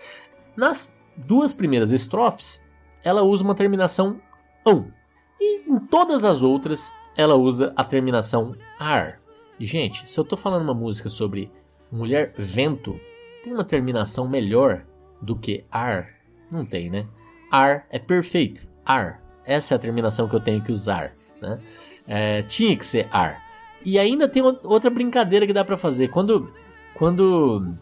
Nas 0.54 0.94
duas 1.16 1.54
primeiras 1.54 1.94
estrofes, 1.94 2.62
ela 3.02 3.24
usa 3.24 3.46
uma 3.46 3.56
terminação 3.56 4.20
ão, 4.66 4.92
e 5.40 5.72
em 5.72 5.80
todas 5.88 6.26
as 6.26 6.44
outras 6.44 6.94
ela 7.16 7.36
usa 7.36 7.72
a 7.74 7.86
terminação 7.86 8.58
ar. 8.78 9.22
E 9.58 9.66
gente, 9.66 10.10
se 10.10 10.20
eu 10.20 10.24
estou 10.24 10.38
falando 10.38 10.64
uma 10.64 10.74
música 10.74 11.10
sobre 11.10 11.50
mulher 11.90 12.34
vento, 12.38 13.00
tem 13.42 13.54
uma 13.54 13.64
terminação 13.64 14.28
melhor 14.28 14.84
do 15.22 15.34
que 15.34 15.64
ar? 15.72 16.10
Não 16.52 16.66
tem, 16.66 16.90
né? 16.90 17.08
Ar 17.50 17.88
é 17.90 17.98
perfeito, 17.98 18.68
ar. 18.86 19.25
Essa 19.46 19.74
é 19.74 19.78
a 19.78 19.80
terminação 19.80 20.28
que 20.28 20.36
eu 20.36 20.40
tenho 20.40 20.62
que 20.62 20.72
usar. 20.72 21.14
Né? 21.42 21.60
É, 22.08 22.42
tinha 22.44 22.76
que 22.76 22.86
ser 22.86 23.08
ar. 23.12 23.44
E 23.84 24.00
ainda 24.00 24.28
tem 24.28 24.42
outra 24.42 24.90
brincadeira 24.90 25.46
que 25.46 25.54
dá 25.54 25.64
para 25.64 25.78
fazer. 25.78 26.08
Quando, 26.08 26.52
quando 26.96 27.76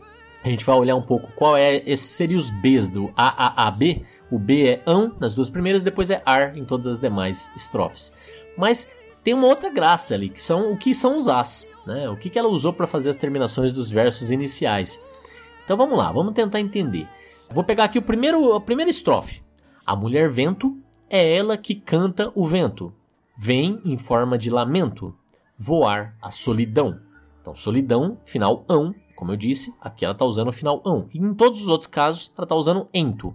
a 0.43 0.49
gente 0.49 0.65
vai 0.65 0.75
olhar 0.75 0.95
um 0.95 1.01
pouco 1.01 1.31
qual 1.33 1.55
é, 1.55 1.77
esses 1.85 2.07
seriam 2.07 2.37
os 2.37 2.51
Bs 2.51 2.89
do 2.89 3.13
AAAB. 3.15 4.05
O 4.29 4.37
B 4.37 4.67
é 4.67 4.81
ão 4.85 5.13
nas 5.19 5.33
duas 5.33 5.49
primeiras, 5.49 5.83
depois 5.83 6.09
é 6.09 6.21
ar 6.25 6.57
em 6.57 6.65
todas 6.65 6.87
as 6.87 6.99
demais 6.99 7.49
estrofes. 7.55 8.13
Mas 8.57 8.89
tem 9.23 9.33
uma 9.33 9.47
outra 9.47 9.69
graça 9.69 10.13
ali, 10.13 10.27
que 10.27 10.41
são 10.41 10.73
o 10.73 10.77
que 10.77 10.93
são 10.93 11.15
os 11.15 11.29
As. 11.29 11.69
Né? 11.85 12.09
O 12.09 12.17
que, 12.17 12.29
que 12.29 12.37
ela 12.37 12.49
usou 12.49 12.73
para 12.73 12.87
fazer 12.87 13.11
as 13.11 13.15
terminações 13.15 13.71
dos 13.71 13.89
versos 13.89 14.31
iniciais. 14.31 14.99
Então 15.63 15.77
vamos 15.77 15.97
lá, 15.97 16.11
vamos 16.11 16.33
tentar 16.33 16.59
entender. 16.59 17.07
Vou 17.49 17.63
pegar 17.63 17.85
aqui 17.85 17.99
o 17.99 18.01
primeiro, 18.01 18.53
a 18.53 18.59
primeira 18.59 18.89
estrofe. 18.89 19.41
A 19.85 19.95
mulher 19.95 20.29
vento 20.29 20.77
é 21.13 21.35
ela 21.35 21.55
que 21.55 21.75
canta 21.75 22.31
o 22.33 22.43
vento. 22.43 22.91
Vem 23.37 23.79
em 23.85 23.97
forma 23.99 24.35
de 24.35 24.49
lamento, 24.49 25.15
voar 25.55 26.17
a 26.19 26.31
solidão. 26.31 26.99
Então, 27.39 27.53
solidão, 27.53 28.17
final 28.25 28.65
ão, 28.67 28.95
como 29.15 29.31
eu 29.31 29.35
disse, 29.35 29.75
aqui 29.79 30.03
ela 30.03 30.13
está 30.13 30.25
usando 30.25 30.47
o 30.47 30.51
final 30.51 30.81
ão. 30.83 31.07
E 31.13 31.19
em 31.19 31.35
todos 31.35 31.61
os 31.61 31.67
outros 31.67 31.85
casos, 31.85 32.31
ela 32.35 32.45
está 32.45 32.55
usando 32.55 32.87
ento. 32.91 33.31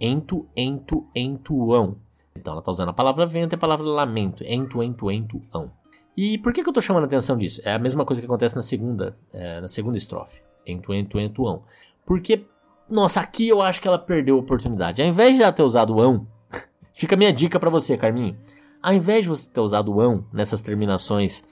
Ento, 0.00 0.46
ento, 0.56 1.04
entoão. 1.12 1.96
Então, 2.36 2.52
ela 2.52 2.60
está 2.60 2.70
usando 2.70 2.90
a 2.90 2.92
palavra 2.92 3.26
vento 3.26 3.54
e 3.54 3.56
a 3.56 3.58
palavra 3.58 3.84
lamento. 3.84 4.44
Ento, 4.44 4.80
ento, 4.80 5.10
ento, 5.10 5.42
ão. 5.52 5.68
E 6.16 6.38
por 6.38 6.52
que, 6.52 6.62
que 6.62 6.68
eu 6.68 6.70
estou 6.70 6.82
chamando 6.82 7.04
a 7.04 7.06
atenção 7.06 7.36
disso? 7.36 7.60
É 7.64 7.72
a 7.72 7.78
mesma 7.78 8.04
coisa 8.04 8.22
que 8.22 8.26
acontece 8.26 8.54
na 8.54 8.62
segunda, 8.62 9.16
é, 9.32 9.60
na 9.60 9.68
segunda 9.68 9.98
estrofe. 9.98 10.40
Ento, 10.64 10.94
ento, 10.94 11.18
ento, 11.18 11.44
ão. 11.48 11.64
Porque, 12.06 12.44
nossa, 12.88 13.20
aqui 13.20 13.48
eu 13.48 13.60
acho 13.60 13.82
que 13.82 13.88
ela 13.88 13.98
perdeu 13.98 14.36
a 14.36 14.40
oportunidade. 14.40 15.02
Ao 15.02 15.08
invés 15.08 15.36
de 15.36 15.42
ela 15.42 15.52
ter 15.52 15.64
usado 15.64 16.00
ão, 16.00 16.24
Fica 16.94 17.14
a 17.14 17.18
minha 17.18 17.32
dica 17.32 17.58
para 17.58 17.70
você, 17.70 17.96
Carminho. 17.96 18.36
Ao 18.82 18.94
invés 18.94 19.22
de 19.22 19.28
você 19.28 19.48
ter 19.48 19.60
usado 19.60 19.94
o 19.94 20.00
ão 20.00 20.24
nessas 20.32 20.62
terminações 20.62 21.46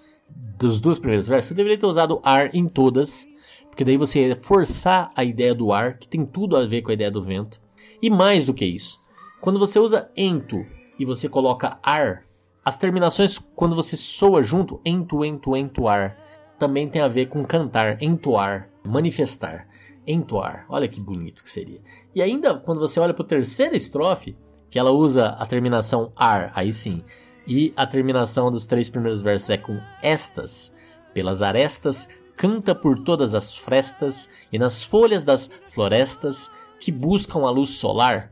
dos 0.58 0.80
duas 0.80 0.98
primeiros 0.98 1.28
versos, 1.28 1.48
você 1.48 1.54
deveria 1.54 1.78
ter 1.78 1.86
usado 1.86 2.20
ar 2.22 2.54
em 2.54 2.66
todas, 2.66 3.28
porque 3.68 3.84
daí 3.84 3.96
você 3.96 4.28
ia 4.28 4.38
forçar 4.42 5.10
a 5.14 5.24
ideia 5.24 5.54
do 5.54 5.72
ar, 5.72 5.98
que 5.98 6.08
tem 6.08 6.24
tudo 6.24 6.56
a 6.56 6.66
ver 6.66 6.82
com 6.82 6.90
a 6.90 6.94
ideia 6.94 7.10
do 7.10 7.24
vento. 7.24 7.60
E 8.00 8.10
mais 8.10 8.44
do 8.44 8.54
que 8.54 8.64
isso, 8.64 8.98
quando 9.40 9.58
você 9.58 9.78
usa 9.78 10.10
ento 10.16 10.64
e 10.98 11.04
você 11.04 11.28
coloca 11.28 11.78
ar, 11.82 12.24
as 12.64 12.76
terminações 12.76 13.38
quando 13.38 13.76
você 13.76 13.96
soa 13.96 14.42
junto, 14.42 14.80
ento, 14.84 15.24
ento, 15.24 15.56
entoar, 15.56 16.16
também 16.58 16.88
tem 16.88 17.00
a 17.00 17.08
ver 17.08 17.26
com 17.26 17.44
cantar, 17.44 18.02
entoar, 18.02 18.68
manifestar, 18.84 19.68
entoar. 20.06 20.66
Olha 20.68 20.88
que 20.88 21.00
bonito 21.00 21.42
que 21.42 21.50
seria. 21.50 21.80
E 22.14 22.20
ainda 22.20 22.58
quando 22.58 22.80
você 22.80 22.98
olha 22.98 23.14
para 23.14 23.24
a 23.24 23.28
terceira 23.28 23.76
estrofe, 23.76 24.36
que 24.70 24.78
ela 24.78 24.90
usa 24.90 25.28
a 25.30 25.46
terminação 25.46 26.12
ar, 26.16 26.52
aí 26.54 26.72
sim, 26.72 27.02
e 27.46 27.72
a 27.76 27.86
terminação 27.86 28.50
dos 28.50 28.66
três 28.66 28.88
primeiros 28.88 29.22
versos 29.22 29.48
é 29.48 29.56
com 29.56 29.80
estas, 30.02 30.74
pelas 31.14 31.42
arestas, 31.42 32.08
canta 32.36 32.74
por 32.74 33.02
todas 33.02 33.34
as 33.34 33.56
frestas 33.56 34.30
e 34.52 34.58
nas 34.58 34.82
folhas 34.82 35.24
das 35.24 35.50
florestas 35.70 36.52
que 36.78 36.92
buscam 36.92 37.40
a 37.40 37.50
luz 37.50 37.70
solar. 37.70 38.30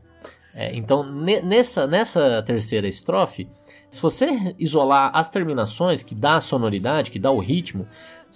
É, 0.53 0.75
então, 0.75 1.03
nessa, 1.03 1.85
nessa 1.85 2.41
terceira 2.43 2.87
estrofe, 2.87 3.47
se 3.89 4.01
você 4.01 4.55
isolar 4.59 5.11
as 5.13 5.29
terminações, 5.29 6.03
que 6.03 6.15
dá 6.15 6.35
a 6.35 6.41
sonoridade, 6.41 7.11
que 7.11 7.19
dá 7.19 7.31
o 7.31 7.39
ritmo, 7.39 7.87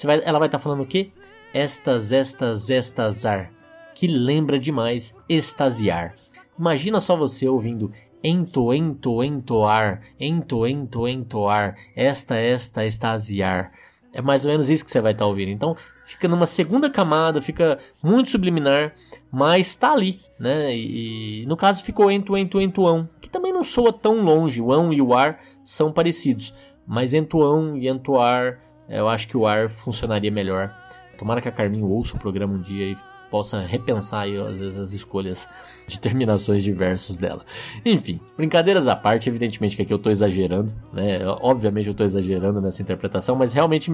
vai, 0.04 0.22
ela 0.24 0.40
vai 0.40 0.48
estar 0.48 0.58
tá 0.58 0.64
falando 0.64 0.82
o 0.82 0.86
quê? 0.86 1.10
Estas, 1.54 2.12
estas, 2.12 2.70
estasar, 2.70 3.52
que 3.94 4.08
lembra 4.08 4.60
demais 4.60 5.16
extasiar. 5.28 6.16
Imagina 6.58 7.00
só 7.00 7.16
você 7.16 7.48
ouvindo 7.48 7.92
ento, 8.24 8.74
ento, 8.74 9.24
entoar, 9.24 10.02
ento, 10.20 10.68
ento, 10.68 11.08
entoar, 11.08 11.76
esta, 11.96 12.36
esta, 12.36 12.86
extasiar. 12.86 13.72
É 14.14 14.22
mais 14.22 14.46
ou 14.46 14.52
menos 14.52 14.70
isso 14.70 14.86
que 14.86 14.92
você 14.92 15.02
vai 15.02 15.14
estar 15.14 15.24
tá 15.24 15.28
ouvindo. 15.28 15.50
Então, 15.50 15.76
fica 16.06 16.28
numa 16.28 16.46
segunda 16.46 16.90
camada, 16.90 17.42
fica 17.42 17.80
muito 18.04 18.30
subliminar, 18.30 18.94
mas 19.32 19.68
está 19.68 19.94
ali, 19.94 20.20
né? 20.38 20.76
E, 20.76 21.46
no 21.48 21.58
caso 21.58 21.84
ficou 21.84 22.12
ento, 22.12 22.38
ento, 22.38 22.62
entoão, 22.62 23.10
que 23.22 23.30
também 23.30 23.54
não 23.54 23.64
soa 23.64 23.94
tão 23.94 24.22
longe. 24.22 24.62
O 24.62 24.72
ão 24.72 24.94
e 24.94 25.02
o 25.02 25.14
ar 25.14 25.40
são 25.64 25.92
parecidos, 25.92 26.54
mas 26.86 27.14
entoão 27.14 27.78
e 27.78 27.88
entoar, 27.88 28.60
eu 28.90 29.08
acho 29.08 29.28
que 29.28 29.38
o 29.38 29.48
ar 29.48 29.70
funcionaria 29.70 30.32
melhor. 30.32 30.76
Tomara 31.18 31.42
que 31.42 31.48
a 31.48 31.52
Carminho 31.52 31.88
ouça 31.88 32.18
o 32.18 32.20
programa 32.20 32.54
um 32.54 32.62
dia 32.62 32.92
e 32.92 32.98
possa 33.32 33.62
repensar 33.62 34.24
aí, 34.24 34.38
às 34.38 34.60
vezes 34.60 34.78
as 34.78 34.92
escolhas 34.92 35.48
de 35.88 36.00
terminações 36.00 36.62
de 36.64 36.72
versos 36.72 37.18
dela. 37.18 37.46
Enfim, 37.84 38.20
brincadeiras 38.38 38.88
à 38.88 38.96
parte, 38.96 39.30
evidentemente 39.30 39.76
que 39.76 39.82
aqui 39.82 39.94
eu 39.94 39.98
estou 39.98 40.12
exagerando, 40.12 40.76
né? 40.94 41.26
Obviamente 41.42 41.88
eu 41.88 41.92
estou 41.92 42.06
exagerando 42.06 42.62
nessa 42.62 42.82
interpretação, 42.82 43.36
mas 43.36 43.54
realmente 43.54 43.92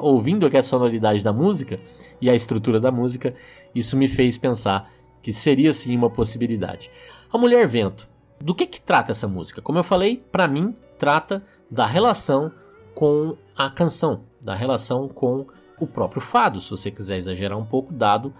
ouvindo 0.00 0.46
aqui 0.46 0.56
a 0.56 0.62
sonoridade 0.62 1.22
da 1.22 1.32
música 1.32 1.78
e 2.20 2.28
a 2.28 2.34
estrutura 2.34 2.80
da 2.80 2.90
música, 2.90 3.34
isso 3.74 3.96
me 3.96 4.08
fez 4.08 4.38
pensar 4.38 4.90
que 5.22 5.32
seria 5.32 5.72
sim 5.72 5.96
uma 5.96 6.10
possibilidade. 6.10 6.90
A 7.30 7.36
Mulher 7.36 7.68
Vento. 7.68 8.08
Do 8.40 8.54
que 8.54 8.66
que 8.66 8.80
trata 8.80 9.10
essa 9.10 9.26
música? 9.26 9.60
Como 9.60 9.78
eu 9.78 9.84
falei, 9.84 10.22
para 10.30 10.46
mim 10.46 10.74
trata 10.96 11.42
da 11.70 11.86
relação 11.86 12.52
com 12.94 13.36
a 13.56 13.68
canção, 13.68 14.22
da 14.40 14.54
relação 14.54 15.08
com 15.08 15.46
o 15.80 15.86
próprio 15.86 16.20
fado, 16.20 16.60
se 16.60 16.70
você 16.70 16.90
quiser 16.90 17.16
exagerar 17.16 17.58
um 17.58 17.64
pouco, 17.64 17.92
dado 17.92 18.32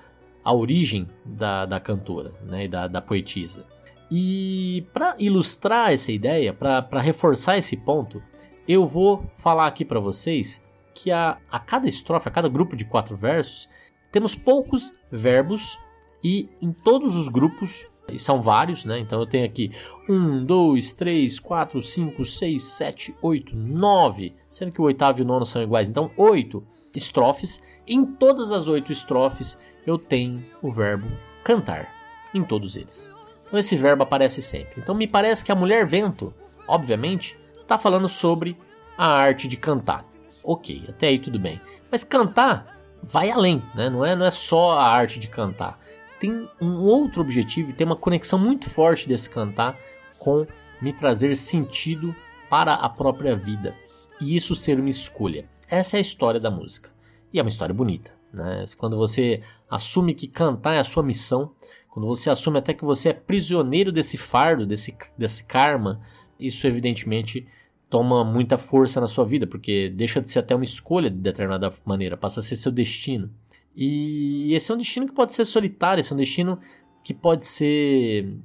a 0.44 0.54
origem 0.54 1.08
da, 1.24 1.66
da 1.66 1.80
cantora 1.80 2.32
né, 2.42 2.68
da, 2.68 2.86
da 2.86 3.00
poetisa. 3.00 3.66
E 4.10 4.86
para 4.92 5.14
ilustrar 5.18 5.92
essa 5.92 6.10
ideia, 6.10 6.52
para 6.52 7.00
reforçar 7.00 7.58
esse 7.58 7.76
ponto, 7.76 8.22
eu 8.66 8.86
vou 8.86 9.24
falar 9.38 9.66
aqui 9.66 9.84
para 9.84 10.00
vocês 10.00 10.64
que 10.94 11.10
a, 11.10 11.38
a 11.50 11.60
cada 11.60 11.86
estrofe, 11.86 12.28
a 12.28 12.32
cada 12.32 12.48
grupo 12.48 12.74
de 12.74 12.84
quatro 12.84 13.16
versos, 13.16 13.68
temos 14.10 14.34
poucos 14.34 14.92
verbos 15.10 15.78
e 16.24 16.48
em 16.60 16.72
todos 16.72 17.16
os 17.16 17.28
grupos, 17.28 17.86
e 18.10 18.18
são 18.18 18.40
vários, 18.40 18.84
né? 18.84 18.98
Então 18.98 19.20
eu 19.20 19.26
tenho 19.26 19.44
aqui 19.44 19.70
1, 20.08 20.44
2, 20.44 20.92
3, 20.94 21.38
4, 21.38 21.82
5, 21.82 22.24
6, 22.24 22.62
7, 22.62 23.14
8, 23.20 23.54
9, 23.54 24.34
sendo 24.48 24.72
que 24.72 24.80
o 24.80 24.84
oitavo 24.84 25.18
e 25.18 25.22
o 25.22 25.26
nono 25.26 25.44
são 25.46 25.62
iguais, 25.62 25.88
então 25.88 26.10
oito 26.16 26.66
estrofes. 26.94 27.62
Em 27.86 28.04
todas 28.04 28.52
as 28.52 28.68
oito 28.68 28.90
estrofes 28.90 29.58
eu 29.88 29.98
tenho 29.98 30.42
o 30.62 30.70
verbo 30.70 31.08
cantar 31.42 31.88
em 32.34 32.44
todos 32.44 32.76
eles. 32.76 33.10
Então 33.46 33.58
esse 33.58 33.74
verbo 33.76 34.02
aparece 34.02 34.42
sempre. 34.42 34.74
Então 34.76 34.94
me 34.94 35.06
parece 35.06 35.42
que 35.42 35.50
a 35.50 35.56
mulher 35.56 35.86
vento, 35.86 36.32
obviamente, 36.66 37.38
está 37.60 37.78
falando 37.78 38.08
sobre 38.08 38.56
a 38.96 39.06
arte 39.06 39.48
de 39.48 39.56
cantar. 39.56 40.04
Ok, 40.44 40.84
até 40.88 41.08
aí 41.08 41.18
tudo 41.18 41.38
bem. 41.38 41.60
Mas 41.90 42.04
cantar 42.04 42.78
vai 43.02 43.30
além, 43.30 43.62
né? 43.74 43.88
não, 43.88 44.04
é, 44.04 44.14
não 44.14 44.26
é 44.26 44.30
só 44.30 44.72
a 44.72 44.86
arte 44.86 45.18
de 45.18 45.28
cantar. 45.28 45.78
Tem 46.20 46.48
um 46.60 46.80
outro 46.80 47.22
objetivo, 47.22 47.72
tem 47.72 47.86
uma 47.86 47.96
conexão 47.96 48.38
muito 48.38 48.68
forte 48.68 49.08
desse 49.08 49.30
cantar 49.30 49.76
com 50.18 50.46
me 50.82 50.92
trazer 50.92 51.34
sentido 51.36 52.14
para 52.50 52.74
a 52.74 52.88
própria 52.88 53.34
vida. 53.34 53.74
E 54.20 54.36
isso 54.36 54.54
ser 54.54 54.78
uma 54.78 54.90
escolha. 54.90 55.48
Essa 55.68 55.96
é 55.96 55.98
a 55.98 56.02
história 56.02 56.40
da 56.40 56.50
música. 56.50 56.90
E 57.32 57.38
é 57.38 57.42
uma 57.42 57.48
história 57.48 57.74
bonita. 57.74 58.12
Né? 58.32 58.64
Quando 58.76 58.96
você 58.96 59.42
assume 59.70 60.14
que 60.14 60.26
cantar 60.26 60.74
é 60.74 60.78
a 60.78 60.84
sua 60.84 61.02
missão, 61.02 61.52
quando 61.88 62.06
você 62.06 62.30
assume 62.30 62.58
até 62.58 62.72
que 62.72 62.84
você 62.84 63.08
é 63.10 63.12
prisioneiro 63.12 63.90
desse 63.90 64.16
fardo, 64.16 64.66
desse, 64.66 64.96
desse 65.16 65.44
karma, 65.44 66.00
isso 66.38 66.66
evidentemente 66.66 67.46
toma 67.90 68.24
muita 68.24 68.58
força 68.58 69.00
na 69.00 69.08
sua 69.08 69.24
vida, 69.24 69.46
porque 69.46 69.88
deixa 69.90 70.20
de 70.20 70.30
ser 70.30 70.40
até 70.40 70.54
uma 70.54 70.64
escolha 70.64 71.10
de 71.10 71.16
determinada 71.16 71.72
maneira, 71.84 72.16
passa 72.16 72.40
a 72.40 72.42
ser 72.42 72.56
seu 72.56 72.70
destino. 72.70 73.30
E 73.74 74.52
esse 74.54 74.70
é 74.70 74.74
um 74.74 74.78
destino 74.78 75.06
que 75.06 75.14
pode 75.14 75.32
ser 75.32 75.44
solitário, 75.44 76.00
esse 76.00 76.12
é 76.12 76.14
um 76.14 76.18
destino 76.18 76.58
que 77.02 77.14
pode 77.14 77.46
ser 77.46 78.36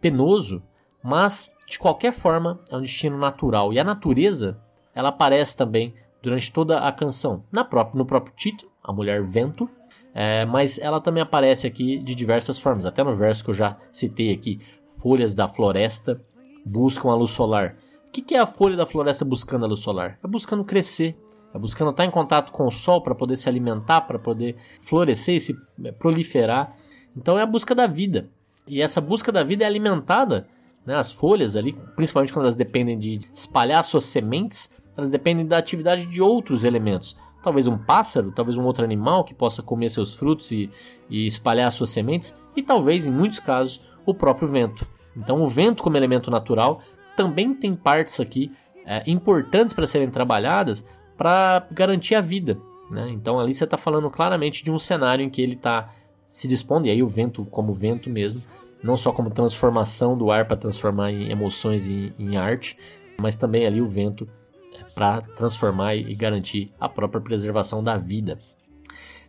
penoso, 0.00 0.62
mas 1.02 1.52
de 1.68 1.78
qualquer 1.78 2.12
forma 2.12 2.60
é 2.70 2.76
um 2.76 2.82
destino 2.82 3.18
natural. 3.18 3.72
E 3.72 3.78
a 3.78 3.84
natureza, 3.84 4.60
ela 4.94 5.08
aparece 5.08 5.56
também 5.56 5.94
durante 6.22 6.52
toda 6.52 6.78
a 6.78 6.92
canção, 6.92 7.44
na 7.50 7.64
própria, 7.64 7.98
no 7.98 8.06
próprio 8.06 8.34
título, 8.36 8.70
a 8.82 8.92
mulher 8.92 9.24
vento, 9.24 9.68
é, 10.14 10.44
mas 10.44 10.78
ela 10.78 11.00
também 11.00 11.22
aparece 11.22 11.66
aqui 11.66 11.98
de 11.98 12.14
diversas 12.14 12.58
formas, 12.58 12.84
até 12.84 13.02
no 13.02 13.16
verso 13.16 13.42
que 13.42 13.50
eu 13.50 13.54
já 13.54 13.76
citei 13.90 14.32
aqui: 14.32 14.60
folhas 15.00 15.34
da 15.34 15.48
floresta 15.48 16.20
buscam 16.64 17.10
a 17.10 17.14
luz 17.14 17.30
solar. 17.30 17.76
O 18.08 18.12
que, 18.12 18.20
que 18.20 18.34
é 18.34 18.38
a 18.38 18.46
folha 18.46 18.76
da 18.76 18.86
floresta 18.86 19.24
buscando 19.24 19.64
a 19.64 19.68
luz 19.68 19.80
solar? 19.80 20.18
É 20.22 20.28
buscando 20.28 20.64
crescer, 20.64 21.16
é 21.54 21.58
buscando 21.58 21.92
estar 21.92 22.04
em 22.04 22.10
contato 22.10 22.52
com 22.52 22.66
o 22.66 22.70
sol 22.70 23.00
para 23.00 23.14
poder 23.14 23.36
se 23.36 23.48
alimentar, 23.48 24.02
para 24.02 24.18
poder 24.18 24.56
florescer 24.82 25.36
e 25.36 25.40
se 25.40 25.56
é, 25.82 25.92
proliferar. 25.92 26.76
Então 27.16 27.38
é 27.38 27.42
a 27.42 27.46
busca 27.46 27.74
da 27.74 27.86
vida. 27.86 28.28
E 28.66 28.82
essa 28.82 29.00
busca 29.00 29.32
da 29.32 29.42
vida 29.42 29.64
é 29.64 29.66
alimentada, 29.66 30.46
né, 30.84 30.94
as 30.94 31.10
folhas 31.10 31.56
ali, 31.56 31.72
principalmente 31.96 32.32
quando 32.32 32.44
elas 32.44 32.54
dependem 32.54 32.98
de 32.98 33.20
espalhar 33.32 33.82
suas 33.84 34.04
sementes, 34.04 34.72
elas 34.96 35.10
dependem 35.10 35.46
da 35.46 35.56
atividade 35.56 36.06
de 36.06 36.20
outros 36.20 36.64
elementos 36.64 37.16
talvez 37.42 37.66
um 37.66 37.76
pássaro, 37.76 38.32
talvez 38.32 38.56
um 38.56 38.64
outro 38.64 38.84
animal 38.84 39.24
que 39.24 39.34
possa 39.34 39.62
comer 39.62 39.90
seus 39.90 40.14
frutos 40.14 40.50
e, 40.52 40.70
e 41.10 41.26
espalhar 41.26 41.70
suas 41.72 41.90
sementes, 41.90 42.34
e 42.56 42.62
talvez, 42.62 43.06
em 43.06 43.10
muitos 43.10 43.38
casos, 43.38 43.86
o 44.06 44.14
próprio 44.14 44.48
vento. 44.48 44.86
Então, 45.16 45.42
o 45.42 45.48
vento, 45.48 45.82
como 45.82 45.96
elemento 45.96 46.30
natural, 46.30 46.82
também 47.16 47.54
tem 47.54 47.74
partes 47.74 48.20
aqui 48.20 48.50
é, 48.86 49.02
importantes 49.06 49.74
para 49.74 49.86
serem 49.86 50.10
trabalhadas 50.10 50.86
para 51.16 51.66
garantir 51.70 52.14
a 52.14 52.20
vida. 52.20 52.58
Né? 52.90 53.10
Então, 53.10 53.38
ali 53.38 53.54
você 53.54 53.64
está 53.64 53.76
falando 53.76 54.10
claramente 54.10 54.64
de 54.64 54.70
um 54.70 54.78
cenário 54.78 55.24
em 55.24 55.30
que 55.30 55.42
ele 55.42 55.54
está 55.54 55.90
se 56.26 56.48
dispondo, 56.48 56.86
e 56.86 56.90
aí 56.90 57.02
o 57.02 57.08
vento, 57.08 57.44
como 57.44 57.72
vento 57.72 58.08
mesmo, 58.08 58.42
não 58.82 58.96
só 58.96 59.12
como 59.12 59.30
transformação 59.30 60.16
do 60.16 60.30
ar 60.30 60.46
para 60.46 60.56
transformar 60.56 61.12
em 61.12 61.30
emoções 61.30 61.86
e 61.86 62.12
em 62.18 62.36
arte, 62.36 62.76
mas 63.20 63.36
também 63.36 63.66
ali 63.66 63.80
o 63.80 63.88
vento 63.88 64.26
para 64.94 65.22
transformar 65.22 65.96
e 65.96 66.14
garantir 66.14 66.72
a 66.78 66.88
própria 66.88 67.20
preservação 67.20 67.82
da 67.82 67.96
vida. 67.96 68.38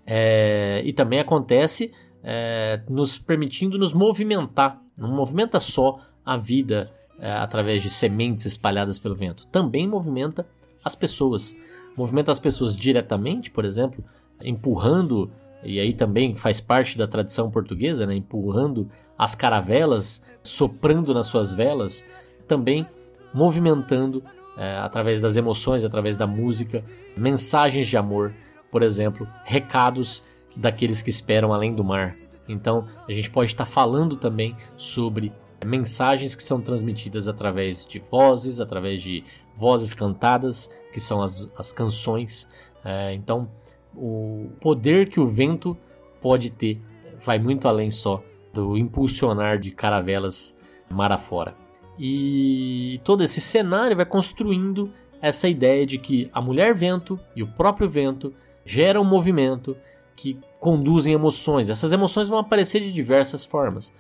É, 0.06 0.82
e 0.84 0.92
também 0.92 1.20
acontece 1.20 1.94
é, 2.24 2.82
nos 2.90 3.18
permitindo 3.18 3.78
nos 3.78 3.94
movimentar. 3.94 4.82
Não 4.98 5.10
movimenta 5.10 5.60
só 5.60 6.00
a 6.26 6.38
vida 6.38 6.92
é, 7.20 7.32
através 7.32 7.82
de 7.82 7.90
sementes 7.90 8.46
espalhadas 8.46 9.00
pelo 9.00 9.16
vento, 9.16 9.48
também 9.48 9.88
movimenta 9.88 10.46
as 10.84 10.96
pessoas. 10.96 11.56
Movimenta 11.96 12.32
as 12.32 12.40
pessoas 12.40 12.76
diretamente, 12.76 13.52
por 13.52 13.66
exemplo, 13.66 14.04
empurrando, 14.44 15.32
e 15.64 15.80
aí 15.80 15.94
também 15.94 16.36
faz 16.36 16.60
parte 16.60 16.98
da 16.98 17.08
tradição 17.08 17.52
portuguesa, 17.52 18.06
né, 18.06 18.16
empurrando 18.16 18.90
as 19.18 19.36
caravelas, 19.36 20.26
soprando 20.42 21.14
nas 21.14 21.28
suas 21.28 21.54
velas, 21.54 22.04
também 22.48 22.86
movimentando 23.34 24.24
é, 24.58 24.78
através 24.78 25.22
das 25.22 25.38
emoções, 25.38 25.84
através 25.84 26.18
da 26.18 26.28
música, 26.28 26.84
mensagens 27.18 27.88
de 27.88 27.98
amor, 27.98 28.34
por 28.72 28.84
exemplo, 28.84 29.28
recados 29.44 30.24
daqueles 30.56 31.02
que 31.02 31.10
esperam 31.10 31.54
além 31.54 31.74
do 31.74 31.84
mar. 31.84 32.16
Então, 32.48 32.88
a 33.08 33.12
gente 33.12 33.30
pode 33.30 33.52
estar 33.52 33.66
falando 33.66 34.16
também 34.16 34.56
sobre 34.76 35.32
mensagens 35.66 36.36
que 36.36 36.44
são 36.44 36.60
transmitidas 36.62 37.28
através 37.28 37.86
de 37.86 38.00
vozes, 38.00 38.60
através 38.60 39.02
de 39.02 39.24
vozes 39.56 39.94
cantadas, 39.94 40.70
que 40.92 41.00
são 41.00 41.22
as, 41.22 41.50
as 41.58 41.72
canções. 41.72 42.50
É, 42.84 43.14
então, 43.14 43.50
o 43.96 44.50
poder 44.60 45.10
que 45.10 45.20
o 45.20 45.28
vento 45.28 45.78
pode 46.22 46.52
ter 46.52 46.82
vai 47.26 47.40
muito 47.40 47.68
além 47.68 47.92
só 47.92 48.22
do 48.54 48.78
impulsionar 48.78 49.58
de 49.58 49.72
caravelas 49.72 50.58
mar 50.90 51.12
afora. 51.12 51.63
E 51.98 53.00
todo 53.04 53.24
esse 53.24 53.40
cenário 53.40 53.96
vai 53.96 54.06
construindo 54.06 54.92
essa 55.22 55.48
ideia 55.48 55.86
de 55.86 55.98
que 55.98 56.30
a 56.34 56.42
mulher 56.42 56.74
vento 56.74 57.20
e 57.36 57.44
o 57.44 57.48
próprio 57.48 57.90
vento 57.90 58.34
geram 58.66 59.02
um 59.02 59.06
movimento 59.06 59.78
que 60.16 60.38
conduzem 60.60 61.14
emoções. 61.14 61.70
Essas 61.70 61.94
emoções 61.94 62.30
vão 62.30 62.40
aparecer 62.40 62.82
de 62.82 62.92
diversas 62.92 63.46
formas: 63.46 63.94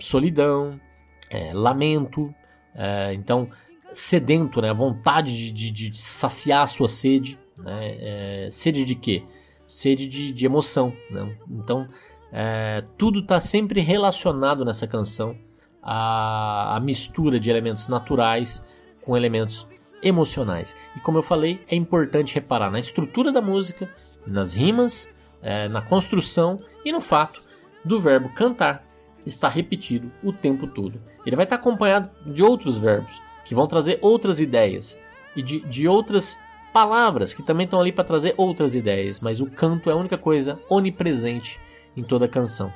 solidão, 0.00 0.80
é, 1.28 1.52
lamento, 1.52 2.34
é, 2.74 3.12
então 3.14 3.48
sedento, 3.92 4.62
né? 4.62 4.72
vontade 4.72 5.52
de, 5.52 5.70
de, 5.70 5.90
de 5.90 6.00
saciar 6.00 6.62
a 6.62 6.66
sua 6.66 6.88
sede. 6.88 7.38
Né? 7.58 7.96
É, 8.00 8.48
sede 8.50 8.84
de 8.84 8.94
quê? 8.94 9.22
Sede 9.66 10.08
de, 10.08 10.32
de 10.32 10.46
emoção. 10.46 10.92
Né? 11.10 11.36
Então 11.50 11.88
é, 12.32 12.84
tudo 12.96 13.20
está 13.20 13.40
sempre 13.40 13.80
relacionado 13.80 14.64
nessa 14.64 14.86
canção 14.86 15.36
à, 15.82 16.76
à 16.76 16.80
mistura 16.80 17.38
de 17.38 17.50
elementos 17.50 17.88
naturais 17.88 18.64
com 19.02 19.16
elementos 19.16 19.66
emocionais. 20.02 20.76
E 20.96 21.00
como 21.00 21.18
eu 21.18 21.22
falei, 21.22 21.60
é 21.68 21.76
importante 21.76 22.34
reparar 22.34 22.70
na 22.70 22.80
estrutura 22.80 23.32
da 23.32 23.40
música, 23.40 23.88
nas 24.26 24.54
rimas, 24.54 25.08
é, 25.42 25.68
na 25.68 25.82
construção 25.82 26.58
e 26.84 26.92
no 26.92 27.00
fato 27.00 27.42
do 27.84 28.00
verbo 28.00 28.28
cantar 28.30 28.84
estar 29.24 29.48
repetido 29.48 30.10
o 30.22 30.32
tempo 30.32 30.66
todo. 30.66 31.00
Ele 31.24 31.36
vai 31.36 31.44
estar 31.44 31.56
acompanhado 31.56 32.10
de 32.26 32.42
outros 32.42 32.78
verbos 32.78 33.20
que 33.44 33.54
vão 33.54 33.66
trazer 33.66 33.98
outras 34.00 34.40
ideias 34.40 34.98
e 35.36 35.42
de, 35.42 35.60
de 35.60 35.88
outras 35.88 36.38
palavras 36.72 37.34
que 37.34 37.42
também 37.42 37.64
estão 37.64 37.80
ali 37.80 37.92
para 37.92 38.04
trazer 38.04 38.34
outras 38.36 38.74
ideias, 38.74 39.20
mas 39.20 39.40
o 39.40 39.46
canto 39.46 39.90
é 39.90 39.92
a 39.92 39.96
única 39.96 40.16
coisa 40.16 40.58
onipresente 40.68 41.58
em 41.96 42.02
toda 42.02 42.24
a 42.24 42.28
canção. 42.28 42.72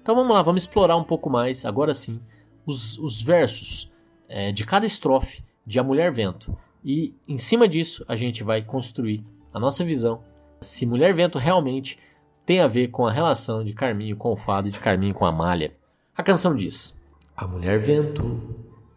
Então 0.00 0.14
vamos 0.14 0.32
lá, 0.32 0.42
vamos 0.42 0.62
explorar 0.62 0.96
um 0.96 1.04
pouco 1.04 1.28
mais, 1.28 1.64
agora 1.64 1.92
sim, 1.94 2.20
os, 2.66 2.98
os 2.98 3.20
versos 3.20 3.92
é, 4.28 4.52
de 4.52 4.64
cada 4.64 4.86
estrofe 4.86 5.42
de 5.66 5.78
A 5.78 5.82
Mulher 5.82 6.12
Vento. 6.12 6.56
E 6.84 7.14
em 7.26 7.38
cima 7.38 7.66
disso 7.66 8.04
a 8.08 8.16
gente 8.16 8.42
vai 8.42 8.62
construir 8.62 9.24
a 9.52 9.60
nossa 9.60 9.84
visão 9.84 10.22
se 10.60 10.86
Mulher 10.86 11.14
Vento 11.14 11.38
realmente 11.38 11.98
tem 12.46 12.60
a 12.60 12.66
ver 12.66 12.88
com 12.88 13.06
a 13.06 13.12
relação 13.12 13.64
de 13.64 13.72
Carminho 13.72 14.16
com 14.16 14.32
o 14.32 14.36
fado 14.36 14.68
e 14.68 14.70
de 14.70 14.78
Carminho 14.78 15.14
com 15.14 15.24
a 15.24 15.32
malha. 15.32 15.72
A 16.16 16.22
canção 16.22 16.54
diz: 16.54 16.98
A 17.36 17.46
mulher 17.46 17.80
vento 17.80 18.40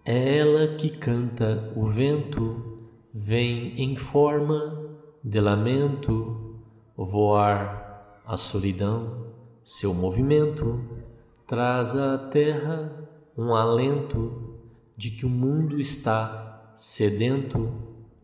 é 0.06 0.38
ela 0.38 0.76
que 0.76 0.90
canta 0.90 1.72
o 1.76 1.88
vento, 1.88 2.88
vem 3.14 3.82
em 3.82 3.96
forma 3.96 4.88
de 5.24 5.40
lamento, 5.40 6.62
voar 6.96 8.22
a 8.26 8.38
solidão, 8.38 9.28
seu 9.64 9.94
movimento 9.94 10.82
traz 11.48 11.96
à 11.96 12.18
terra 12.18 13.07
um 13.38 13.54
alento 13.54 14.56
de 14.98 15.12
que 15.12 15.26
o 15.26 15.30
mundo 15.30 15.80
está 15.80 16.72
sedento, 16.76 17.72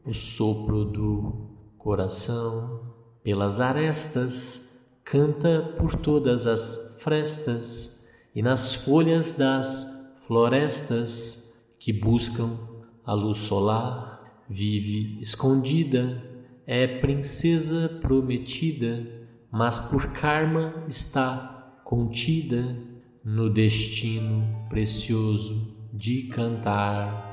o 0.03 0.13
sopro 0.13 0.83
do 0.83 1.49
coração 1.77 2.81
pelas 3.23 3.59
arestas 3.59 4.75
canta 5.05 5.75
por 5.77 5.95
todas 5.97 6.47
as 6.47 6.97
frestas 6.99 8.03
e 8.33 8.41
nas 8.41 8.73
folhas 8.73 9.33
das 9.33 9.85
florestas 10.25 11.53
que 11.77 11.93
buscam 11.93 12.57
a 13.05 13.13
luz 13.13 13.37
solar, 13.37 14.43
vive 14.49 15.21
escondida, 15.21 16.23
é 16.65 16.87
princesa 16.99 17.87
prometida, 18.01 19.05
mas 19.51 19.79
por 19.79 20.07
karma 20.13 20.83
está 20.87 21.79
contida 21.83 22.92
no 23.25 23.49
destino 23.49 24.67
precioso 24.69 25.53
de 25.93 26.27
cantar. 26.27 27.32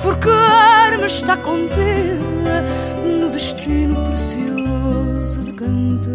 Mas 0.00 0.02
por 0.02 0.18
karma 0.18 1.06
está 1.06 1.36
contida 1.36 2.62
no 3.20 3.28
destino 3.28 3.96
precioso 4.04 5.42
de 5.44 5.52
cantar. 5.52 6.10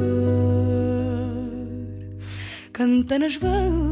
Canta 2.73 3.19
nas 3.19 3.35
velas 3.35 3.85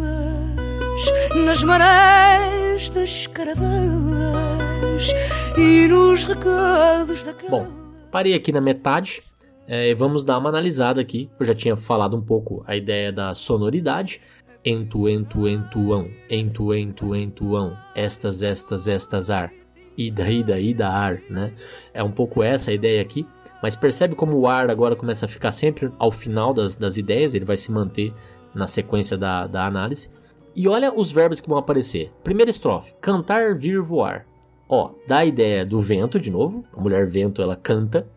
nas 1.46 1.64
marés 1.64 2.90
das 2.90 3.28
caravanas 3.28 5.12
e 5.58 5.88
nos 5.88 6.26
recados 6.26 7.24
da 7.24 7.34
Bom, 7.50 7.68
parei 8.12 8.34
aqui 8.34 8.52
na 8.52 8.62
metade 8.62 9.22
é, 9.68 9.90
e 9.90 9.96
vamos 9.96 10.24
dar 10.24 10.38
uma 10.40 10.50
analisada 10.50 11.02
aqui. 11.02 11.30
Eu 11.40 11.46
já 11.46 11.56
tinha 11.56 11.76
falado 11.78 12.16
um 12.16 12.22
pouco 12.22 12.64
a 12.68 12.76
ideia 12.76 13.12
da 13.12 13.34
sonoridade. 13.34 14.22
Entu, 14.66 15.10
entu, 15.10 15.48
entuão, 15.48 16.10
entu, 16.30 16.74
entu, 16.74 17.14
entuão, 17.16 17.78
estas, 17.94 18.42
estas, 18.44 18.88
estas, 18.88 19.30
ar, 19.30 19.52
ida, 19.98 20.30
ida, 20.30 20.60
ida, 20.60 20.88
ar, 20.88 21.20
né? 21.30 21.54
É 21.94 22.04
um 22.04 22.12
pouco 22.12 22.44
essa 22.44 22.72
a 22.72 22.74
ideia 22.74 23.02
aqui, 23.02 23.26
mas 23.62 23.76
percebe 23.76 24.16
como 24.16 24.38
o 24.38 24.48
ar 24.48 24.70
agora 24.70 24.96
começa 24.96 25.26
a 25.26 25.30
ficar 25.30 25.52
sempre 25.52 25.90
ao 25.98 26.12
final 26.12 26.54
das, 26.54 26.76
das 26.76 26.98
ideias, 26.98 27.34
ele 27.34 27.46
vai 27.46 27.58
se 27.58 27.72
manter 27.72 28.14
na 28.54 28.68
sequência 28.68 29.18
da, 29.18 29.48
da 29.48 29.66
análise. 29.66 30.10
E 30.56 30.68
olha 30.68 30.94
os 30.94 31.12
verbos 31.12 31.40
que 31.40 31.50
vão 31.50 31.58
aparecer. 31.58 32.12
Primeira 32.24 32.52
estrofe: 32.52 32.94
cantar, 33.02 33.56
vir, 33.56 33.82
voar. 33.82 34.26
Ó, 34.70 34.92
dá 35.08 35.20
a 35.20 35.26
ideia 35.26 35.66
do 35.66 35.80
vento 35.80 36.20
de 36.20 36.30
novo. 36.30 36.64
A 36.74 36.82
mulher 36.82 37.08
vento 37.08 37.42
ela 37.42 37.56
canta. 37.56 38.08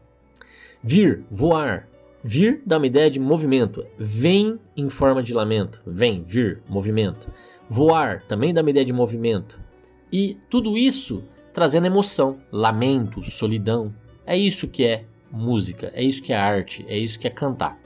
Vir, 0.83 1.25
voar. 1.31 1.89
Vir 2.23 2.62
dá 2.67 2.77
uma 2.77 2.87
ideia 2.87 3.11
de 3.11 3.19
movimento. 3.19 3.87
Vem 3.99 4.59
em 4.77 4.91
forma 4.91 5.23
de 5.23 5.33
lamento. 5.33 5.81
Vem, 5.87 6.23
vir, 6.23 6.61
movimento. 6.69 7.31
Voar 7.69 8.23
também 8.29 8.53
dá 8.53 8.61
uma 8.61 8.71
ideia 8.71 8.85
de 8.85 8.93
movimento. 8.93 9.59
E 10.12 10.37
tudo 10.51 10.77
isso 10.77 11.25
trazendo 11.57 11.87
emoção, 11.87 12.37
lamento, 12.53 13.23
solidão. 13.25 13.90
É 14.27 14.37
isso 14.37 14.69
que 14.69 14.85
é 14.85 15.07
música, 15.33 15.90
é 15.95 16.05
isso 16.05 16.23
que 16.23 16.35
é 16.35 16.37
arte, 16.37 16.85
é 16.87 16.99
isso 16.99 17.19
que 17.19 17.27
é 17.27 17.31
cantar. 17.31 17.79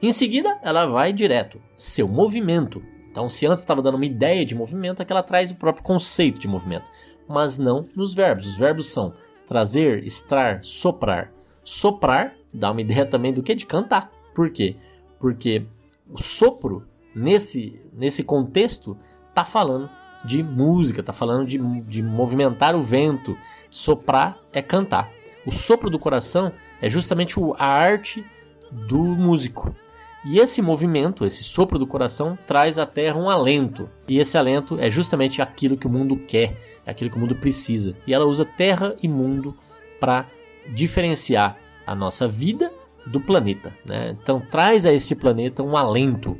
Em 0.00 0.10
seguida, 0.12 0.58
ela 0.62 0.86
vai 0.86 1.12
direto, 1.12 1.60
seu 1.76 2.08
movimento. 2.08 2.82
Então, 3.10 3.28
se 3.28 3.46
antes 3.46 3.60
estava 3.60 3.82
dando 3.82 3.96
uma 3.96 4.06
ideia 4.06 4.46
de 4.46 4.54
movimento, 4.54 5.02
aqui 5.02 5.12
ela 5.12 5.22
traz 5.22 5.50
o 5.50 5.56
próprio 5.56 5.84
conceito 5.84 6.38
de 6.38 6.48
movimento, 6.48 6.86
mas 7.28 7.58
não 7.58 7.86
nos 7.94 8.14
verbos. 8.14 8.46
Os 8.46 8.56
verbos 8.56 8.86
são 8.86 9.12
trazer, 9.46 10.06
estar, 10.06 10.64
soprar. 10.64 11.30
Soprar 11.62 12.32
dá 12.50 12.70
uma 12.70 12.80
ideia 12.80 13.04
também 13.04 13.34
do 13.34 13.42
que? 13.42 13.54
De 13.54 13.66
cantar. 13.66 14.10
Por 14.34 14.48
quê? 14.48 14.74
Porque 15.20 15.66
o 16.10 16.22
sopro, 16.22 16.88
nesse, 17.14 17.78
nesse 17.92 18.24
contexto, 18.24 18.96
está 19.28 19.44
falando 19.44 19.90
de 20.24 20.42
música, 20.42 21.00
está 21.00 21.12
falando 21.12 21.46
de, 21.46 21.58
de 21.82 22.02
movimentar 22.02 22.74
o 22.74 22.82
vento. 22.82 23.36
Soprar 23.70 24.36
é 24.52 24.60
cantar. 24.60 25.10
O 25.46 25.50
sopro 25.50 25.90
do 25.90 25.98
coração 25.98 26.52
é 26.80 26.88
justamente 26.88 27.36
a 27.58 27.66
arte 27.66 28.24
do 28.70 28.98
músico. 28.98 29.74
E 30.24 30.38
esse 30.38 30.62
movimento, 30.62 31.26
esse 31.26 31.42
sopro 31.42 31.78
do 31.78 31.86
coração, 31.86 32.38
traz 32.46 32.78
à 32.78 32.86
Terra 32.86 33.18
um 33.18 33.28
alento. 33.28 33.88
E 34.06 34.18
esse 34.18 34.38
alento 34.38 34.78
é 34.78 34.88
justamente 34.90 35.42
aquilo 35.42 35.76
que 35.76 35.86
o 35.86 35.90
mundo 35.90 36.16
quer, 36.16 36.54
é 36.86 36.90
aquilo 36.90 37.10
que 37.10 37.16
o 37.16 37.20
mundo 37.20 37.34
precisa. 37.34 37.94
E 38.06 38.14
ela 38.14 38.24
usa 38.24 38.44
terra 38.44 38.94
e 39.02 39.08
mundo 39.08 39.56
para 39.98 40.26
diferenciar 40.68 41.56
a 41.86 41.94
nossa 41.94 42.28
vida 42.28 42.70
do 43.06 43.20
planeta. 43.20 43.72
Né? 43.84 44.16
Então 44.22 44.40
traz 44.40 44.86
a 44.86 44.92
este 44.92 45.14
planeta 45.14 45.62
um 45.62 45.76
alento 45.76 46.36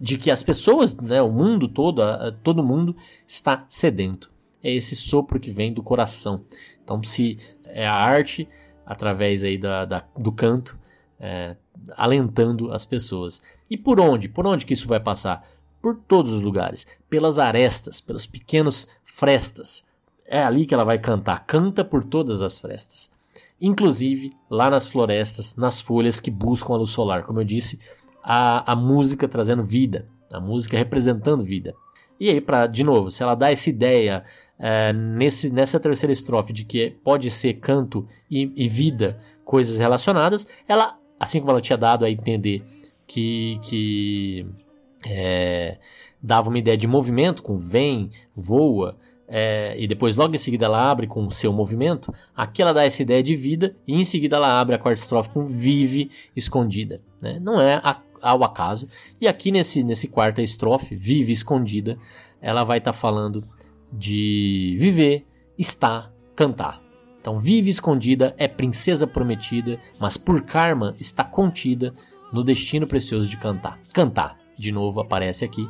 de 0.00 0.18
que 0.18 0.30
as 0.30 0.42
pessoas, 0.42 0.94
né, 0.96 1.22
o 1.22 1.30
mundo 1.30 1.68
todo, 1.68 2.02
todo 2.42 2.64
mundo 2.64 2.96
está 3.26 3.64
sedento. 3.68 4.30
É 4.62 4.72
esse 4.72 4.96
sopro 4.96 5.38
que 5.38 5.50
vem 5.50 5.72
do 5.72 5.82
coração. 5.82 6.42
Então 6.82 7.02
se 7.02 7.38
é 7.66 7.86
a 7.86 7.94
arte 7.94 8.48
através 8.84 9.44
aí 9.44 9.56
da, 9.56 9.84
da 9.84 10.04
do 10.16 10.32
canto 10.32 10.78
é, 11.18 11.56
alentando 11.96 12.72
as 12.72 12.84
pessoas. 12.84 13.42
E 13.70 13.76
por 13.76 14.00
onde? 14.00 14.28
Por 14.28 14.46
onde 14.46 14.66
que 14.66 14.72
isso 14.72 14.88
vai 14.88 15.00
passar? 15.00 15.46
Por 15.80 15.96
todos 15.96 16.32
os 16.32 16.40
lugares, 16.40 16.86
pelas 17.08 17.38
arestas, 17.38 18.00
pelos 18.00 18.26
pequenos 18.26 18.88
frestas. 19.04 19.86
É 20.26 20.42
ali 20.42 20.66
que 20.66 20.74
ela 20.74 20.84
vai 20.84 20.98
cantar. 20.98 21.44
Canta 21.46 21.84
por 21.84 22.04
todas 22.04 22.42
as 22.42 22.58
frestas. 22.58 23.12
Inclusive 23.60 24.34
lá 24.50 24.70
nas 24.70 24.86
florestas, 24.86 25.56
nas 25.56 25.80
folhas 25.80 26.18
que 26.18 26.30
buscam 26.30 26.74
a 26.74 26.76
luz 26.76 26.90
solar. 26.90 27.22
Como 27.24 27.40
eu 27.40 27.44
disse, 27.44 27.80
a, 28.24 28.72
a 28.72 28.74
música 28.74 29.28
trazendo 29.28 29.62
vida, 29.62 30.08
a 30.32 30.40
música 30.40 30.78
representando 30.78 31.44
vida. 31.44 31.74
E 32.18 32.30
aí, 32.30 32.40
para 32.40 32.66
de 32.66 32.82
novo, 32.82 33.10
se 33.10 33.22
ela 33.22 33.34
dá 33.34 33.50
essa 33.50 33.68
ideia 33.68 34.24
é, 34.58 34.92
nesse, 34.92 35.52
nessa 35.52 35.78
terceira 35.78 36.12
estrofe 36.12 36.52
de 36.52 36.64
que 36.64 36.90
pode 37.04 37.30
ser 37.30 37.54
canto 37.54 38.08
e, 38.30 38.50
e 38.56 38.68
vida, 38.68 39.20
coisas 39.44 39.78
relacionadas, 39.78 40.48
ela 40.66 40.98
assim 41.20 41.38
como 41.38 41.52
ela 41.52 41.60
tinha 41.60 41.76
dado 41.76 42.04
a 42.04 42.10
entender 42.10 42.62
que, 43.06 43.58
que 43.62 44.46
é, 45.06 45.76
dava 46.22 46.48
uma 46.48 46.58
ideia 46.58 46.76
de 46.76 46.86
movimento, 46.86 47.42
com 47.42 47.58
vem, 47.58 48.10
voa, 48.34 48.96
é, 49.26 49.74
e 49.78 49.86
depois 49.86 50.16
logo 50.16 50.34
em 50.34 50.38
seguida 50.38 50.66
ela 50.66 50.90
abre 50.90 51.06
com 51.06 51.26
o 51.26 51.32
seu 51.32 51.52
movimento, 51.52 52.12
aqui 52.36 52.62
ela 52.62 52.72
dá 52.72 52.84
essa 52.84 53.02
ideia 53.02 53.22
de 53.22 53.36
vida, 53.36 53.74
e 53.86 53.94
em 53.94 54.04
seguida 54.04 54.36
ela 54.36 54.60
abre 54.60 54.74
a 54.74 54.78
quarta 54.78 55.00
estrofe 55.00 55.30
com 55.30 55.46
vive 55.46 56.10
escondida. 56.36 57.00
Né? 57.20 57.38
Não 57.40 57.60
é 57.60 57.80
a, 57.82 58.00
ao 58.24 58.42
acaso. 58.42 58.88
E 59.20 59.28
aqui 59.28 59.52
nesse, 59.52 59.84
nesse 59.84 60.08
quarta 60.08 60.42
estrofe, 60.42 60.96
vive 60.96 61.30
escondida, 61.30 61.98
ela 62.40 62.64
vai 62.64 62.78
estar 62.78 62.92
tá 62.92 62.98
falando 62.98 63.44
de 63.92 64.76
viver, 64.78 65.26
estar, 65.58 66.10
cantar. 66.34 66.82
Então, 67.20 67.38
vive 67.38 67.70
escondida, 67.70 68.34
é 68.36 68.48
princesa 68.48 69.06
prometida, 69.06 69.78
mas 69.98 70.16
por 70.16 70.42
karma 70.42 70.94
está 70.98 71.22
contida 71.22 71.94
no 72.32 72.42
destino 72.42 72.86
precioso 72.86 73.28
de 73.28 73.36
cantar. 73.36 73.78
Cantar, 73.92 74.38
de 74.58 74.72
novo, 74.72 75.00
aparece 75.00 75.44
aqui, 75.44 75.68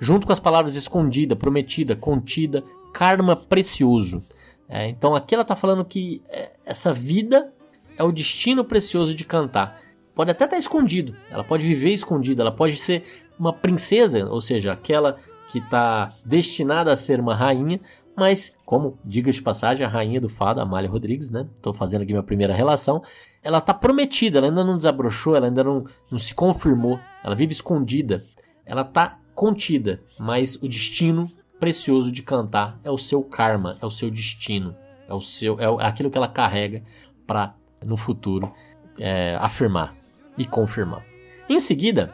junto 0.00 0.26
com 0.26 0.32
as 0.32 0.40
palavras 0.40 0.76
escondida, 0.76 1.34
prometida, 1.34 1.96
contida, 1.96 2.62
karma 2.92 3.34
precioso. 3.34 4.22
É, 4.68 4.88
então, 4.88 5.14
aqui 5.14 5.34
ela 5.34 5.42
está 5.42 5.56
falando 5.56 5.84
que 5.84 6.22
é, 6.28 6.52
essa 6.64 6.92
vida 6.92 7.52
é 7.96 8.04
o 8.04 8.12
destino 8.12 8.64
precioso 8.64 9.14
de 9.14 9.24
cantar. 9.24 9.80
Pode 10.14 10.30
até 10.30 10.44
estar 10.44 10.56
tá 10.56 10.58
escondido, 10.58 11.14
ela 11.30 11.42
pode 11.42 11.66
viver 11.66 11.92
escondida, 11.92 12.42
ela 12.42 12.52
pode 12.52 12.76
ser 12.76 13.04
uma 13.38 13.52
princesa, 13.52 14.26
ou 14.28 14.40
seja, 14.40 14.72
aquela 14.72 15.16
que 15.50 15.58
está 15.58 16.10
destinada 16.24 16.92
a 16.92 16.96
ser 16.96 17.18
uma 17.18 17.34
rainha, 17.34 17.80
mas, 18.16 18.54
como, 18.66 18.98
diga 19.04 19.32
de 19.32 19.40
passagem, 19.40 19.84
a 19.84 19.88
rainha 19.88 20.20
do 20.20 20.28
fado, 20.28 20.60
Amália 20.60 20.90
Rodrigues, 20.90 21.30
né? 21.30 21.48
Estou 21.54 21.72
fazendo 21.72 22.02
aqui 22.02 22.12
minha 22.12 22.22
primeira 22.22 22.54
relação. 22.54 23.02
Ela 23.42 23.58
está 23.58 23.72
prometida, 23.72 24.38
ela 24.38 24.48
ainda 24.48 24.62
não 24.62 24.76
desabrochou, 24.76 25.34
ela 25.34 25.46
ainda 25.46 25.64
não, 25.64 25.86
não 26.10 26.18
se 26.18 26.34
confirmou. 26.34 27.00
Ela 27.24 27.34
vive 27.34 27.52
escondida. 27.52 28.24
Ela 28.66 28.82
está 28.82 29.18
contida, 29.34 30.02
mas 30.18 30.56
o 30.56 30.68
destino 30.68 31.26
precioso 31.58 32.12
de 32.12 32.22
cantar 32.22 32.78
é 32.84 32.90
o 32.90 32.98
seu 32.98 33.22
karma, 33.22 33.78
é 33.80 33.86
o 33.86 33.90
seu 33.90 34.10
destino, 34.10 34.76
é 35.08 35.14
o 35.14 35.20
seu, 35.20 35.58
é 35.58 35.86
aquilo 35.86 36.10
que 36.10 36.18
ela 36.18 36.28
carrega 36.28 36.82
para 37.26 37.54
no 37.82 37.96
futuro 37.96 38.52
é, 38.98 39.36
afirmar 39.40 40.01
e 40.42 40.46
confirmar. 40.46 41.04
Em 41.48 41.60
seguida, 41.60 42.10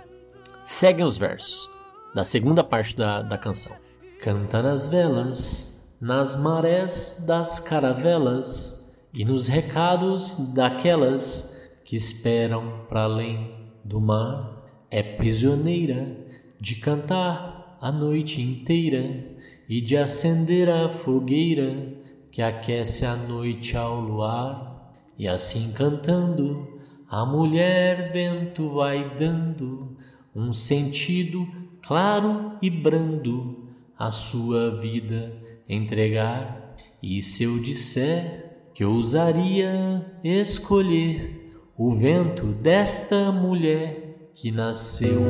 seguem 0.66 1.04
os 1.04 1.16
versos 1.16 1.68
da 2.14 2.24
segunda 2.24 2.62
parte 2.62 2.96
da, 2.96 3.22
da 3.22 3.38
canção. 3.38 3.72
Canta 4.20 4.62
nas 4.62 4.88
velas 4.88 5.68
nas 6.00 6.36
marés 6.40 7.24
das 7.26 7.58
caravelas 7.58 8.88
e 9.12 9.24
nos 9.24 9.48
recados 9.48 10.36
daquelas 10.54 11.56
que 11.84 11.96
esperam 11.96 12.84
para 12.88 13.04
além 13.04 13.50
do 13.84 14.00
mar. 14.00 14.86
É 14.90 15.02
prisioneira 15.02 16.16
de 16.60 16.76
cantar 16.76 17.78
a 17.80 17.90
noite 17.90 18.40
inteira 18.40 19.24
e 19.68 19.80
de 19.80 19.96
acender 19.96 20.68
a 20.68 20.88
fogueira 20.88 21.94
que 22.30 22.42
aquece 22.42 23.04
a 23.04 23.16
noite 23.16 23.76
ao 23.76 24.00
luar. 24.00 24.94
E 25.18 25.26
assim 25.26 25.72
cantando, 25.72 26.77
a 27.10 27.24
mulher 27.24 28.12
vento 28.12 28.74
vai 28.74 29.16
dando 29.18 29.96
um 30.34 30.52
sentido 30.52 31.48
claro 31.82 32.52
e 32.60 32.68
brando 32.68 33.66
à 33.98 34.10
sua 34.10 34.78
vida 34.80 35.32
entregar. 35.68 36.76
E 37.02 37.22
se 37.22 37.44
eu 37.44 37.58
disser 37.58 38.70
que 38.74 38.84
ousaria 38.84 40.04
escolher 40.22 41.54
o 41.76 41.94
vento 41.94 42.46
desta 42.46 43.32
mulher 43.32 44.30
que 44.34 44.50
nasceu 44.50 45.22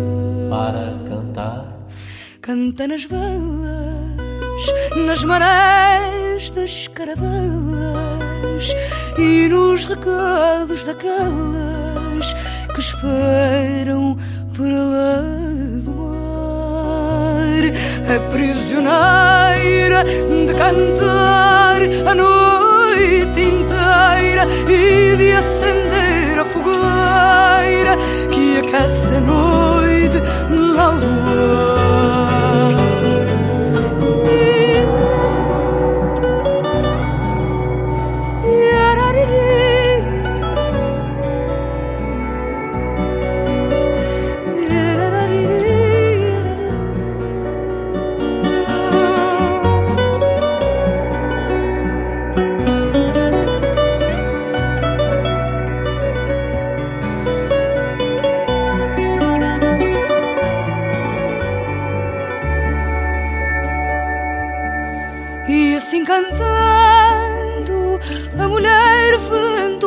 para 0.51 0.99
cantar? 1.09 1.87
Canta 2.41 2.89
nas 2.89 3.05
velas, 3.05 3.37
nas 5.07 5.25
marés 5.25 6.51
das 6.51 6.89
caravelas 6.89 7.88
e 9.17 9.49
nos 9.49 9.85
recados 9.85 10.85
daquelas 10.85 12.35
que 12.75 12.81
esperam 12.81 14.17
por 14.55 14.69
lá 14.69 15.39
é 18.09 18.19
prisioneira 18.31 20.03
de 20.47 20.55
cantar 20.55 21.83
a 22.07 22.15
noite 22.15 23.41
inteira 23.41 24.47
e 24.67 25.17
de 25.17 25.33
acender 25.33 26.39
a 26.39 26.45
fogueira 26.45 27.97
que 28.31 28.59
aquece 28.59 29.15
a 29.15 29.21
noite 29.21 30.21
na 30.51 30.91
lua. 30.91 31.88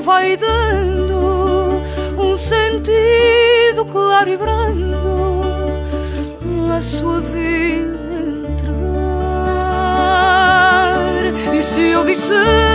Vai 0.01 0.35
dando 0.35 1.81
um 2.17 2.37
sentido 2.37 3.85
claro 3.91 4.29
e 4.29 4.37
brando 4.37 5.09
à 6.75 6.81
sua 6.81 7.19
vida 7.21 7.97
entrar. 8.53 8.75
E 11.53 11.63
se 11.63 11.91
eu 11.91 12.03
disser 12.03 12.70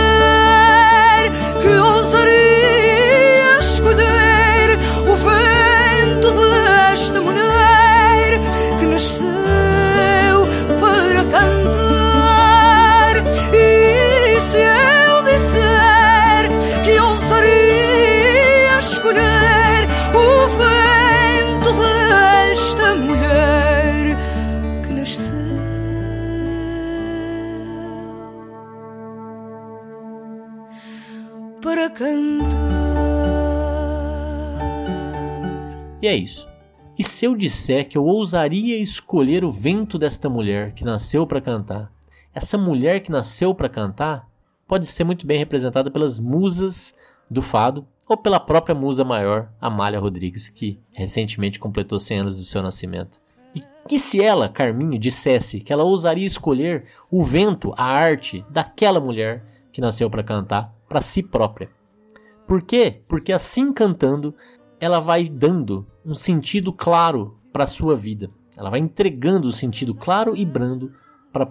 E 36.07 36.09
é 36.09 36.15
isso. 36.15 36.47
E 36.97 37.03
se 37.03 37.25
eu 37.25 37.35
disser 37.35 37.89
que 37.89 37.97
eu 37.97 38.05
ousaria 38.05 38.77
escolher 38.77 39.43
o 39.43 39.51
vento 39.51 39.99
desta 39.99 40.29
mulher 40.29 40.71
que 40.71 40.85
nasceu 40.85 41.27
para 41.27 41.41
cantar? 41.41 41.91
Essa 42.33 42.57
mulher 42.57 43.01
que 43.01 43.11
nasceu 43.11 43.53
para 43.53 43.67
cantar 43.67 44.25
pode 44.65 44.87
ser 44.87 45.03
muito 45.03 45.27
bem 45.27 45.37
representada 45.37 45.91
pelas 45.91 46.17
musas 46.17 46.95
do 47.29 47.41
fado 47.41 47.85
ou 48.07 48.15
pela 48.15 48.39
própria 48.39 48.73
musa 48.73 49.03
maior, 49.03 49.49
Amália 49.59 49.99
Rodrigues, 49.99 50.47
que 50.47 50.79
recentemente 50.93 51.59
completou 51.59 51.99
100 51.99 52.19
anos 52.19 52.37
do 52.37 52.45
seu 52.45 52.63
nascimento. 52.63 53.19
E 53.53 53.61
que 53.85 53.99
se 53.99 54.23
ela, 54.23 54.47
Carminho, 54.47 54.97
dissesse 54.97 55.59
que 55.59 55.73
ela 55.73 55.83
ousaria 55.83 56.25
escolher 56.25 56.85
o 57.11 57.21
vento, 57.21 57.73
a 57.75 57.83
arte 57.83 58.45
daquela 58.49 59.01
mulher 59.01 59.43
que 59.73 59.81
nasceu 59.81 60.09
para 60.09 60.23
cantar 60.23 60.73
para 60.87 61.01
si 61.01 61.21
própria. 61.21 61.69
Por 62.47 62.61
quê? 62.61 63.01
Porque 63.09 63.33
assim 63.33 63.73
cantando, 63.73 64.33
ela 64.79 64.99
vai 64.99 65.27
dando 65.27 65.85
um 66.05 66.15
sentido 66.15 66.71
claro 66.71 67.37
para 67.51 67.63
a 67.63 67.67
sua 67.67 67.95
vida. 67.95 68.29
Ela 68.55 68.69
vai 68.69 68.79
entregando 68.79 69.47
o 69.47 69.49
um 69.49 69.53
sentido 69.53 69.93
claro 69.93 70.35
e 70.35 70.45
brando 70.45 70.91
para 71.31 71.47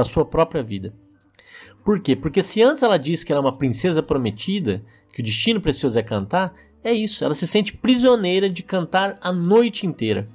a 0.00 0.04
sua 0.04 0.24
própria 0.24 0.62
vida. 0.62 0.92
Por 1.84 2.00
quê? 2.00 2.16
Porque 2.16 2.42
se 2.42 2.62
antes 2.62 2.82
ela 2.82 2.98
disse 2.98 3.24
que 3.24 3.32
ela 3.32 3.40
é 3.40 3.44
uma 3.44 3.56
princesa 3.56 4.02
prometida, 4.02 4.82
que 5.12 5.20
o 5.20 5.24
destino 5.24 5.60
precioso 5.60 5.98
é 5.98 6.02
cantar, 6.02 6.54
é 6.82 6.92
isso. 6.92 7.24
Ela 7.24 7.34
se 7.34 7.46
sente 7.46 7.76
prisioneira 7.76 8.48
de 8.48 8.62
cantar 8.62 9.18
a 9.20 9.32
noite 9.32 9.86
inteira. 9.86 10.28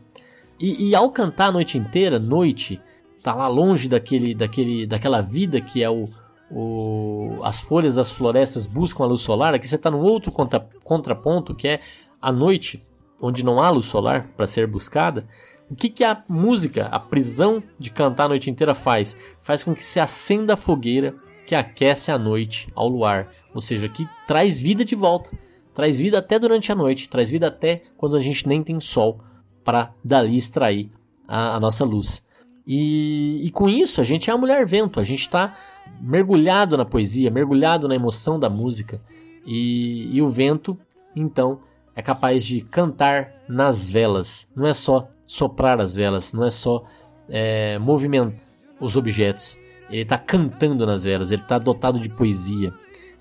E, 0.60 0.90
e 0.90 0.96
ao 0.96 1.12
cantar 1.12 1.48
a 1.48 1.52
noite 1.52 1.78
inteira, 1.78 2.20
noite, 2.20 2.80
tá 3.24 3.34
lá 3.34 3.48
longe 3.48 3.88
daquele, 3.88 4.34
daquele, 4.34 4.86
daquela 4.86 5.22
vida 5.22 5.62
que 5.62 5.84
é 5.84 5.90
o, 5.90 6.08
o, 6.52 7.40
as 7.44 7.62
folhas 7.62 7.96
das 7.96 8.12
florestas 8.12 8.66
buscam 8.66 9.04
a 9.04 9.08
luz 9.08 9.22
solar. 9.22 9.54
Aqui 9.54 9.68
você 9.68 9.76
está 9.76 9.90
num 9.90 10.02
outro 10.02 10.32
contra, 10.32 10.60
contraponto 10.84 11.56
que 11.56 11.68
é 11.68 11.80
a 12.22 12.32
noite, 12.32 12.86
onde 13.22 13.44
não 13.44 13.62
há 13.62 13.70
luz 13.70 13.86
solar 13.86 14.28
para 14.36 14.48
ser 14.48 14.68
buscada. 14.68 15.28
O 15.70 15.76
que, 15.76 15.90
que 15.90 16.04
a 16.04 16.24
música, 16.28 16.88
a 16.88 17.00
prisão 17.00 17.62
de 17.78 17.92
cantar 17.92 18.26
a 18.26 18.30
noite 18.30 18.50
inteira 18.50 18.74
faz? 18.74 19.16
Faz 19.44 19.64
com 19.64 19.76
que 19.76 19.84
se 19.84 20.00
acenda 20.00 20.54
a 20.54 20.58
fogueira 20.58 21.16
que 21.46 21.56
aquece 21.56 22.12
a 22.12 22.18
noite 22.18 22.70
ao 22.76 22.88
luar, 22.88 23.28
ou 23.56 23.60
seja, 23.62 23.90
que 23.90 24.08
traz 24.28 24.60
vida 24.60 24.86
de 24.86 24.94
volta, 24.94 25.32
traz 25.74 25.98
vida 25.98 26.20
até 26.20 26.38
durante 26.38 26.72
a 26.72 26.76
noite, 26.76 27.10
traz 27.10 27.28
vida 27.28 27.48
até 27.48 27.84
quando 27.98 28.16
a 28.16 28.22
gente 28.22 28.48
nem 28.48 28.64
tem 28.64 28.80
sol 28.80 29.20
para 29.64 29.92
dali 30.04 30.38
extrair 30.38 30.92
a, 31.28 31.56
a 31.56 31.60
nossa 31.60 31.84
luz. 31.84 32.28
E, 32.68 33.42
e, 33.44 33.50
com 33.50 33.68
isso 33.68 34.00
a 34.00 34.04
gente 34.04 34.30
é 34.30 34.34
a 34.34 34.38
mulher 34.38 34.64
vento, 34.66 35.00
a 35.00 35.04
gente 35.04 35.22
está 35.22 35.58
mergulhado 36.00 36.78
na 36.78 36.86
poesia, 36.86 37.32
mergulhado 37.32 37.88
na 37.88 37.96
emoção 37.96 38.40
da 38.40 38.48
música 38.48 39.02
e, 39.44 40.08
e 40.16 40.22
o 40.22 40.28
vento 40.28 40.78
então 41.16 41.62
é 42.00 42.02
capaz 42.02 42.46
de 42.46 42.62
cantar 42.62 43.34
nas 43.46 43.86
velas, 43.86 44.50
não 44.56 44.66
é 44.66 44.74
só 44.74 45.10
soprar 45.26 45.82
as 45.82 45.96
velas, 45.96 46.32
não 46.32 46.46
é 46.46 46.50
só 46.50 46.86
é, 47.28 47.78
movimentar 47.78 48.40
os 48.80 48.96
objetos, 48.96 49.60
ele 49.90 50.04
está 50.04 50.18
cantando 50.18 50.86
nas 50.86 51.04
velas, 51.04 51.30
ele 51.30 51.42
está 51.42 51.60
dotado 51.60 52.00
de 52.00 52.08
poesia. 52.08 52.74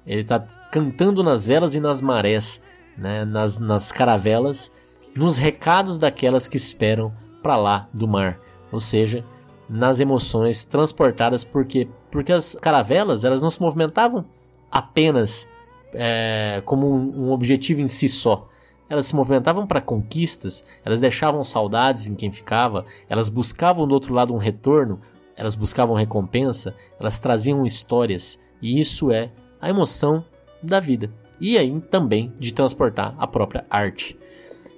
Ele 0.06 0.20
está 0.20 0.38
cantando 0.70 1.24
nas 1.24 1.46
velas 1.46 1.74
e 1.74 1.80
nas 1.80 2.00
marés, 2.00 2.62
né, 2.96 3.24
nas, 3.24 3.58
nas 3.58 3.90
caravelas, 3.90 4.72
nos 5.12 5.38
recados 5.38 5.98
daquelas 5.98 6.46
que 6.46 6.56
esperam 6.56 7.12
para 7.42 7.56
lá 7.56 7.88
do 7.92 8.06
mar. 8.06 8.38
Ou 8.70 8.78
seja, 8.78 9.24
nas 9.68 9.98
emoções 9.98 10.64
transportadas 10.64 11.42
porque 11.42 11.88
porque 12.12 12.32
as 12.32 12.54
caravelas 12.54 13.24
elas 13.24 13.42
não 13.42 13.50
se 13.50 13.60
movimentavam 13.60 14.24
apenas 14.70 15.50
é, 15.92 16.62
como 16.64 16.94
um, 16.94 17.26
um 17.26 17.32
objetivo 17.32 17.80
em 17.80 17.88
si 17.88 18.08
só 18.08 18.48
elas 18.88 19.06
se 19.06 19.14
movimentavam 19.14 19.66
para 19.66 19.80
conquistas, 19.80 20.66
elas 20.84 21.00
deixavam 21.00 21.44
saudades 21.44 22.06
em 22.06 22.14
quem 22.14 22.32
ficava, 22.32 22.86
elas 23.08 23.28
buscavam 23.28 23.86
do 23.86 23.94
outro 23.94 24.14
lado 24.14 24.34
um 24.34 24.38
retorno, 24.38 25.00
elas 25.36 25.54
buscavam 25.54 25.94
recompensa, 25.94 26.74
elas 26.98 27.18
traziam 27.18 27.66
histórias, 27.66 28.42
e 28.60 28.78
isso 28.80 29.12
é 29.12 29.30
a 29.60 29.68
emoção 29.68 30.24
da 30.62 30.80
vida. 30.80 31.10
E 31.40 31.56
aí 31.56 31.80
também 31.82 32.32
de 32.38 32.52
transportar 32.52 33.14
a 33.18 33.26
própria 33.26 33.64
arte. 33.70 34.18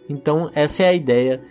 Então, 0.09 0.51
essa 0.55 0.83
é 0.83 0.89
a 0.89 0.95
ideia 0.95 1.43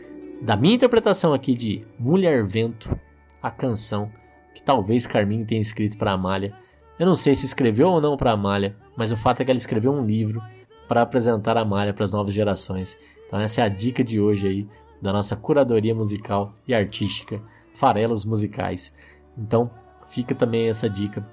da 0.42 0.56
minha 0.56 0.76
interpretação 0.76 1.34
aqui 1.34 1.56
de 1.56 1.86
Mulher 1.98 2.46
Vento, 2.46 2.96
a 3.42 3.50
canção 3.50 4.12
que 4.54 4.62
talvez 4.62 5.08
Carminho 5.08 5.46
tenha 5.46 5.62
escrito 5.62 5.98
para 5.98 6.12
Amália. 6.12 6.54
Eu 7.00 7.06
não 7.06 7.16
sei 7.16 7.36
se 7.36 7.46
escreveu 7.46 7.90
ou 7.90 8.02
não 8.02 8.18
para 8.18 8.32
Amália, 8.32 8.76
mas 8.96 9.12
o 9.12 9.18
fato 9.18 9.42
é 9.42 9.46
que 9.46 9.52
ela 9.52 9.58
escreveu 9.58 9.92
um 9.92 10.06
livro 10.06 10.42
para 10.90 11.04
apresentar 11.04 11.56
a 11.56 11.62
Amália 11.62 11.94
para 11.94 12.04
as 12.04 12.12
novas 12.12 12.34
gerações. 12.34 12.98
Então 13.28 13.40
essa 13.40 13.62
é 13.62 13.64
a 13.64 13.70
dica 13.70 14.04
de 14.04 14.20
hoje 14.20 14.48
aí 14.48 14.68
da 15.00 15.14
nossa 15.14 15.36
curadoria 15.36 15.94
musical 15.94 16.52
e 16.68 16.74
artística 16.74 17.40
farelos 17.76 18.26
musicais. 18.26 18.94
Então 19.38 19.70
fica 20.10 20.34
também 20.34 20.68
essa 20.68 20.90
dica 20.90 21.26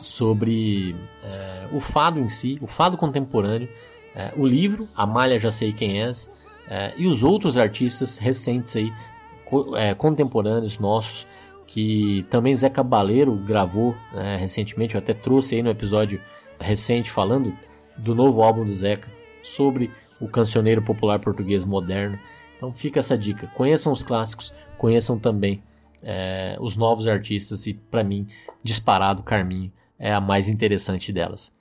sobre 0.00 0.94
é, 1.24 1.68
o 1.72 1.80
fado 1.80 2.18
em 2.18 2.28
si, 2.28 2.58
o 2.60 2.66
fado 2.66 2.98
contemporâneo, 2.98 3.68
é, 4.14 4.32
o 4.36 4.44
livro 4.44 4.86
A 4.96 5.06
Malha 5.06 5.38
Já 5.38 5.52
Sei 5.52 5.72
Quem 5.72 6.02
És 6.02 6.34
é, 6.68 6.92
e 6.96 7.06
os 7.06 7.22
outros 7.22 7.56
artistas 7.56 8.18
recentes 8.18 8.74
aí, 8.74 8.92
co 9.44 9.76
é, 9.76 9.94
contemporâneos 9.94 10.78
nossos, 10.78 11.26
que 11.64 12.26
também 12.28 12.54
Zé 12.54 12.68
Cabaleiro 12.68 13.36
gravou 13.36 13.94
né, 14.12 14.36
recentemente, 14.36 14.96
eu 14.96 14.98
até 14.98 15.14
trouxe 15.14 15.54
aí 15.54 15.62
no 15.62 15.70
episódio 15.70 16.20
recente 16.60 17.10
falando 17.10 17.52
do 17.98 18.14
novo 18.14 18.42
álbum 18.42 18.64
do 18.64 18.72
Zeca 18.72 19.08
sobre 19.42 19.90
o 20.20 20.28
cancioneiro 20.28 20.82
popular 20.82 21.18
português 21.18 21.64
moderno. 21.64 22.18
Então 22.56 22.72
fica 22.72 22.98
essa 22.98 23.16
dica, 23.16 23.46
conheçam 23.48 23.92
os 23.92 24.02
clássicos, 24.02 24.52
conheçam 24.78 25.18
também 25.18 25.62
é, 26.02 26.56
os 26.60 26.76
novos 26.76 27.06
artistas 27.08 27.66
e 27.66 27.74
para 27.74 28.02
mim 28.02 28.26
disparado 28.62 29.22
Carminho 29.22 29.72
é 29.98 30.12
a 30.12 30.20
mais 30.20 30.48
interessante 30.48 31.12
delas. 31.12 31.54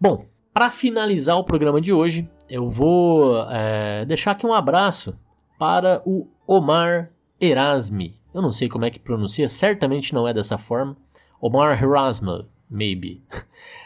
Bom, 0.00 0.24
para 0.52 0.70
finalizar 0.70 1.36
o 1.36 1.44
programa 1.44 1.80
de 1.80 1.92
hoje, 1.92 2.28
eu 2.48 2.70
vou 2.70 3.48
é, 3.50 4.04
deixar 4.04 4.32
aqui 4.32 4.46
um 4.46 4.52
abraço 4.52 5.16
para 5.58 6.02
o 6.04 6.26
Omar 6.46 7.10
Erasmi. 7.40 8.14
Eu 8.32 8.42
não 8.42 8.52
sei 8.52 8.68
como 8.68 8.84
é 8.84 8.90
que 8.90 8.98
pronuncia, 8.98 9.48
certamente 9.48 10.14
não 10.14 10.26
é 10.26 10.34
dessa 10.34 10.58
forma. 10.58 10.96
Omar 11.40 11.82
Erasmi, 11.82 12.46
maybe. 12.70 13.22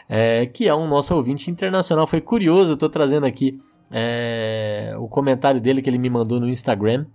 É, 0.09 0.45
que 0.45 0.67
é 0.67 0.75
um 0.75 0.85
nosso 0.85 1.15
ouvinte 1.15 1.49
internacional. 1.49 2.05
Foi 2.05 2.19
curioso, 2.19 2.71
eu 2.71 2.75
estou 2.75 2.89
trazendo 2.89 3.25
aqui 3.25 3.59
é, 3.89 4.93
o 4.99 5.07
comentário 5.07 5.61
dele 5.61 5.81
que 5.81 5.89
ele 5.89 5.97
me 5.97 6.09
mandou 6.09 6.39
no 6.39 6.49
Instagram. 6.49 7.05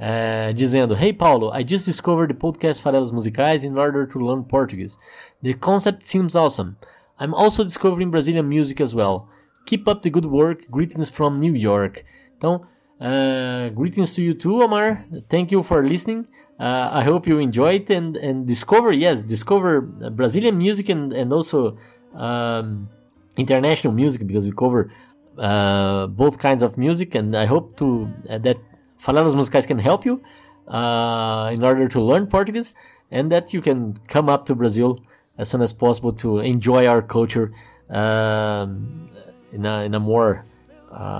Uh, 0.00 0.54
dizendo: 0.54 0.94
Hey 0.94 1.12
Paulo, 1.12 1.52
I 1.52 1.66
just 1.66 1.84
discovered 1.84 2.32
the 2.32 2.38
podcast 2.38 2.80
Farelas 2.80 3.10
Musicais 3.10 3.64
in 3.64 3.76
order 3.76 4.06
to 4.06 4.20
learn 4.20 4.44
Portuguese. 4.44 4.96
The 5.42 5.54
concept 5.54 6.06
seems 6.06 6.36
awesome. 6.36 6.76
I'm 7.18 7.34
also 7.34 7.64
discovering 7.64 8.08
Brazilian 8.10 8.48
music 8.48 8.80
as 8.80 8.94
well. 8.94 9.28
Keep 9.66 9.88
up 9.88 10.02
the 10.02 10.10
good 10.10 10.24
work. 10.24 10.70
Greetings 10.70 11.10
from 11.10 11.36
New 11.36 11.54
York. 11.54 12.04
Então, 12.36 12.62
uh, 13.00 13.68
greetings 13.70 14.14
to 14.14 14.22
you 14.22 14.34
too, 14.34 14.62
Omar. 14.62 15.04
Thank 15.30 15.52
you 15.52 15.62
for 15.62 15.86
listening. 15.86 16.26
Uh, 16.58 16.88
I 16.92 17.04
hope 17.04 17.26
you 17.28 17.38
enjoy 17.38 17.74
it 17.74 17.90
and, 17.90 18.16
and 18.16 18.46
discover, 18.46 18.90
yes, 18.92 19.22
discover 19.22 19.80
Brazilian 19.80 20.58
music 20.58 20.88
and, 20.88 21.12
and 21.12 21.32
also 21.32 21.78
um, 22.14 22.88
international 23.36 23.92
music 23.92 24.26
because 24.26 24.44
we 24.46 24.52
cover 24.52 24.92
uh, 25.38 26.08
both 26.08 26.38
kinds 26.38 26.64
of 26.64 26.76
music. 26.76 27.14
And 27.14 27.36
I 27.36 27.46
hope 27.46 27.76
to 27.76 28.08
uh, 28.28 28.38
that 28.38 28.56
Falanas 29.04 29.34
Musicais 29.34 29.66
can 29.68 29.78
help 29.78 30.04
you 30.04 30.20
uh, 30.66 31.50
in 31.52 31.62
order 31.62 31.88
to 31.88 32.00
learn 32.02 32.26
Portuguese 32.26 32.74
and 33.12 33.30
that 33.30 33.52
you 33.52 33.62
can 33.62 33.98
come 34.08 34.28
up 34.28 34.46
to 34.46 34.56
Brazil 34.56 34.98
as 35.38 35.48
soon 35.48 35.62
as 35.62 35.72
possible 35.72 36.12
to 36.14 36.40
enjoy 36.40 36.86
our 36.86 37.00
culture 37.00 37.52
um, 37.90 39.08
in, 39.52 39.64
a, 39.64 39.82
in 39.84 39.94
a 39.94 40.00
more 40.00 40.44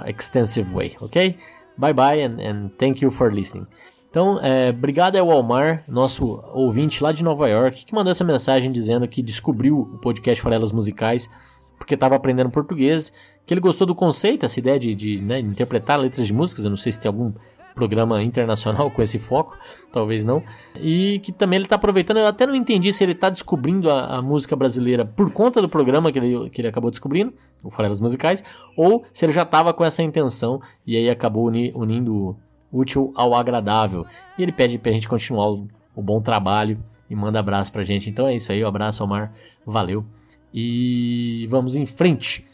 extensive 0.04 0.72
way, 0.72 0.96
ok? 1.00 1.38
Bye 1.78 1.94
bye 1.94 2.22
and, 2.22 2.40
and 2.40 2.70
thank 2.78 3.02
you 3.02 3.10
for 3.10 3.32
listening. 3.32 3.66
Então, 4.10 4.40
é, 4.42 4.70
obrigado 4.70 5.16
ao 5.16 5.30
Almar, 5.30 5.84
nosso 5.86 6.42
ouvinte 6.52 7.02
lá 7.02 7.12
de 7.12 7.22
Nova 7.22 7.48
York, 7.48 7.84
que 7.84 7.94
mandou 7.94 8.10
essa 8.10 8.24
mensagem 8.24 8.72
dizendo 8.72 9.06
que 9.06 9.22
descobriu 9.22 9.80
o 9.80 9.98
podcast 9.98 10.42
Farelas 10.42 10.72
Musicais 10.72 11.28
porque 11.78 11.94
estava 11.94 12.16
aprendendo 12.16 12.50
português, 12.50 13.12
que 13.46 13.54
ele 13.54 13.60
gostou 13.60 13.86
do 13.86 13.94
conceito, 13.94 14.44
essa 14.44 14.58
ideia 14.58 14.78
de, 14.78 14.94
de 14.94 15.20
né, 15.20 15.38
interpretar 15.38 15.98
letras 15.98 16.26
de 16.26 16.34
músicas. 16.34 16.64
Eu 16.64 16.70
não 16.70 16.76
sei 16.76 16.92
se 16.92 17.00
tem 17.00 17.08
algum 17.08 17.32
programa 17.74 18.22
internacional 18.22 18.90
com 18.92 19.00
esse 19.00 19.18
foco, 19.18 19.56
talvez 19.92 20.24
não. 20.24 20.42
E 20.80 21.18
que 21.20 21.32
também 21.32 21.58
ele 21.58 21.66
está 21.66 21.76
aproveitando, 21.76 22.18
eu 22.18 22.26
até 22.26 22.46
não 22.46 22.54
entendi 22.54 22.92
se 22.92 23.02
ele 23.02 23.12
está 23.12 23.30
descobrindo 23.30 23.90
a, 23.90 24.18
a, 24.18 24.22
música 24.22 24.54
brasileira 24.54 25.04
por 25.04 25.32
conta 25.32 25.60
do 25.60 25.68
programa 25.68 26.12
que 26.12 26.18
ele, 26.18 26.50
que 26.50 26.60
ele 26.60 26.68
acabou 26.68 26.90
descobrindo, 26.90 27.32
o 27.62 27.70
Farelas 27.70 28.00
Musicais, 28.00 28.44
ou 28.76 29.04
se 29.12 29.24
ele 29.24 29.32
já 29.32 29.42
estava 29.42 29.74
com 29.74 29.84
essa 29.84 30.02
intenção 30.02 30.60
e 30.86 30.96
aí 30.96 31.10
acabou 31.10 31.46
uni, 31.46 31.72
unindo 31.74 32.14
o 32.14 32.36
útil 32.72 33.12
ao 33.16 33.34
agradável. 33.34 34.06
E 34.36 34.42
ele 34.42 34.52
pede 34.52 34.78
para 34.78 34.90
a 34.90 34.94
gente 34.94 35.08
continuar 35.08 35.50
o, 35.50 35.68
o, 35.94 36.02
bom 36.02 36.20
trabalho 36.20 36.78
e 37.10 37.14
manda 37.14 37.40
abraço 37.40 37.72
para 37.72 37.82
a 37.82 37.84
gente. 37.84 38.08
Então 38.08 38.28
é 38.28 38.34
isso 38.34 38.52
aí, 38.52 38.64
um 38.64 38.68
abraço, 38.68 39.02
Omar, 39.02 39.32
valeu. 39.66 40.04
E 40.52 41.46
vamos 41.50 41.76
em 41.76 41.86
frente. 41.86 42.46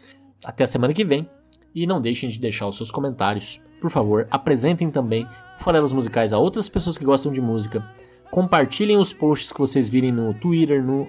Até 0.45 0.65
a 0.65 0.67
semana 0.67 0.95
que 0.95 1.05
vem. 1.05 1.29
E 1.75 1.87
não 1.87 2.01
deixem 2.01 2.29
de 2.31 2.39
deixar 2.39 2.67
os 2.69 2.77
seus 2.77 2.91
comentários. 2.91 3.61
Por 3.81 3.91
favor, 3.91 4.27
apresentem 4.31 4.91
também 4.91 5.27
farelas 5.59 5.93
musicais 5.93 6.33
a 6.33 6.39
outras 6.39 6.69
pessoas 6.69 6.99
que 6.99 7.05
gostam 7.05 7.33
de 7.33 7.41
música. 7.41 7.85
Compartilhem 8.31 8.97
os 8.97 9.13
posts 9.13 9.53
que 9.53 9.59
vocês 9.59 9.89
virem 9.89 10.13
no 10.13 10.35
Twitter, 10.35 10.83
no 10.83 11.07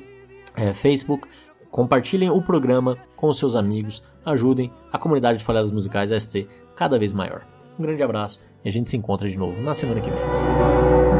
é, 0.56 0.74
Facebook. 0.74 1.28
Compartilhem 1.72 2.30
o 2.30 2.42
programa 2.42 2.98
com 3.16 3.28
os 3.28 3.38
seus 3.38 3.56
amigos. 3.56 4.04
Ajudem 4.26 4.72
a 4.92 4.98
comunidade 4.98 5.40
de 5.40 5.44
farelas 5.44 5.72
musicais 5.72 6.12
a 6.12 6.20
ser 6.20 6.48
cada 6.76 6.98
vez 7.00 7.14
maior. 7.14 7.46
Um 7.78 7.84
grande 7.84 8.04
abraço 8.04 8.42
e 8.64 8.70
a 8.70 8.72
gente 8.72 8.90
se 8.90 8.98
encontra 8.98 9.30
de 9.30 9.38
novo 9.38 9.62
na 9.62 9.74
semana 9.74 10.02
que 10.02 10.10
vem. 10.10 11.15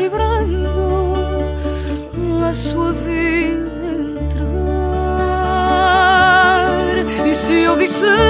claro 0.00 0.04
e 0.04 0.08
brando 0.08 0.80
a 2.44 2.54
sua 2.54 2.92
vida 2.92 3.70
entrar. 4.24 4.46
E 7.26 7.34
se 7.34 7.62
eu 7.62 7.76
disser 7.76 8.29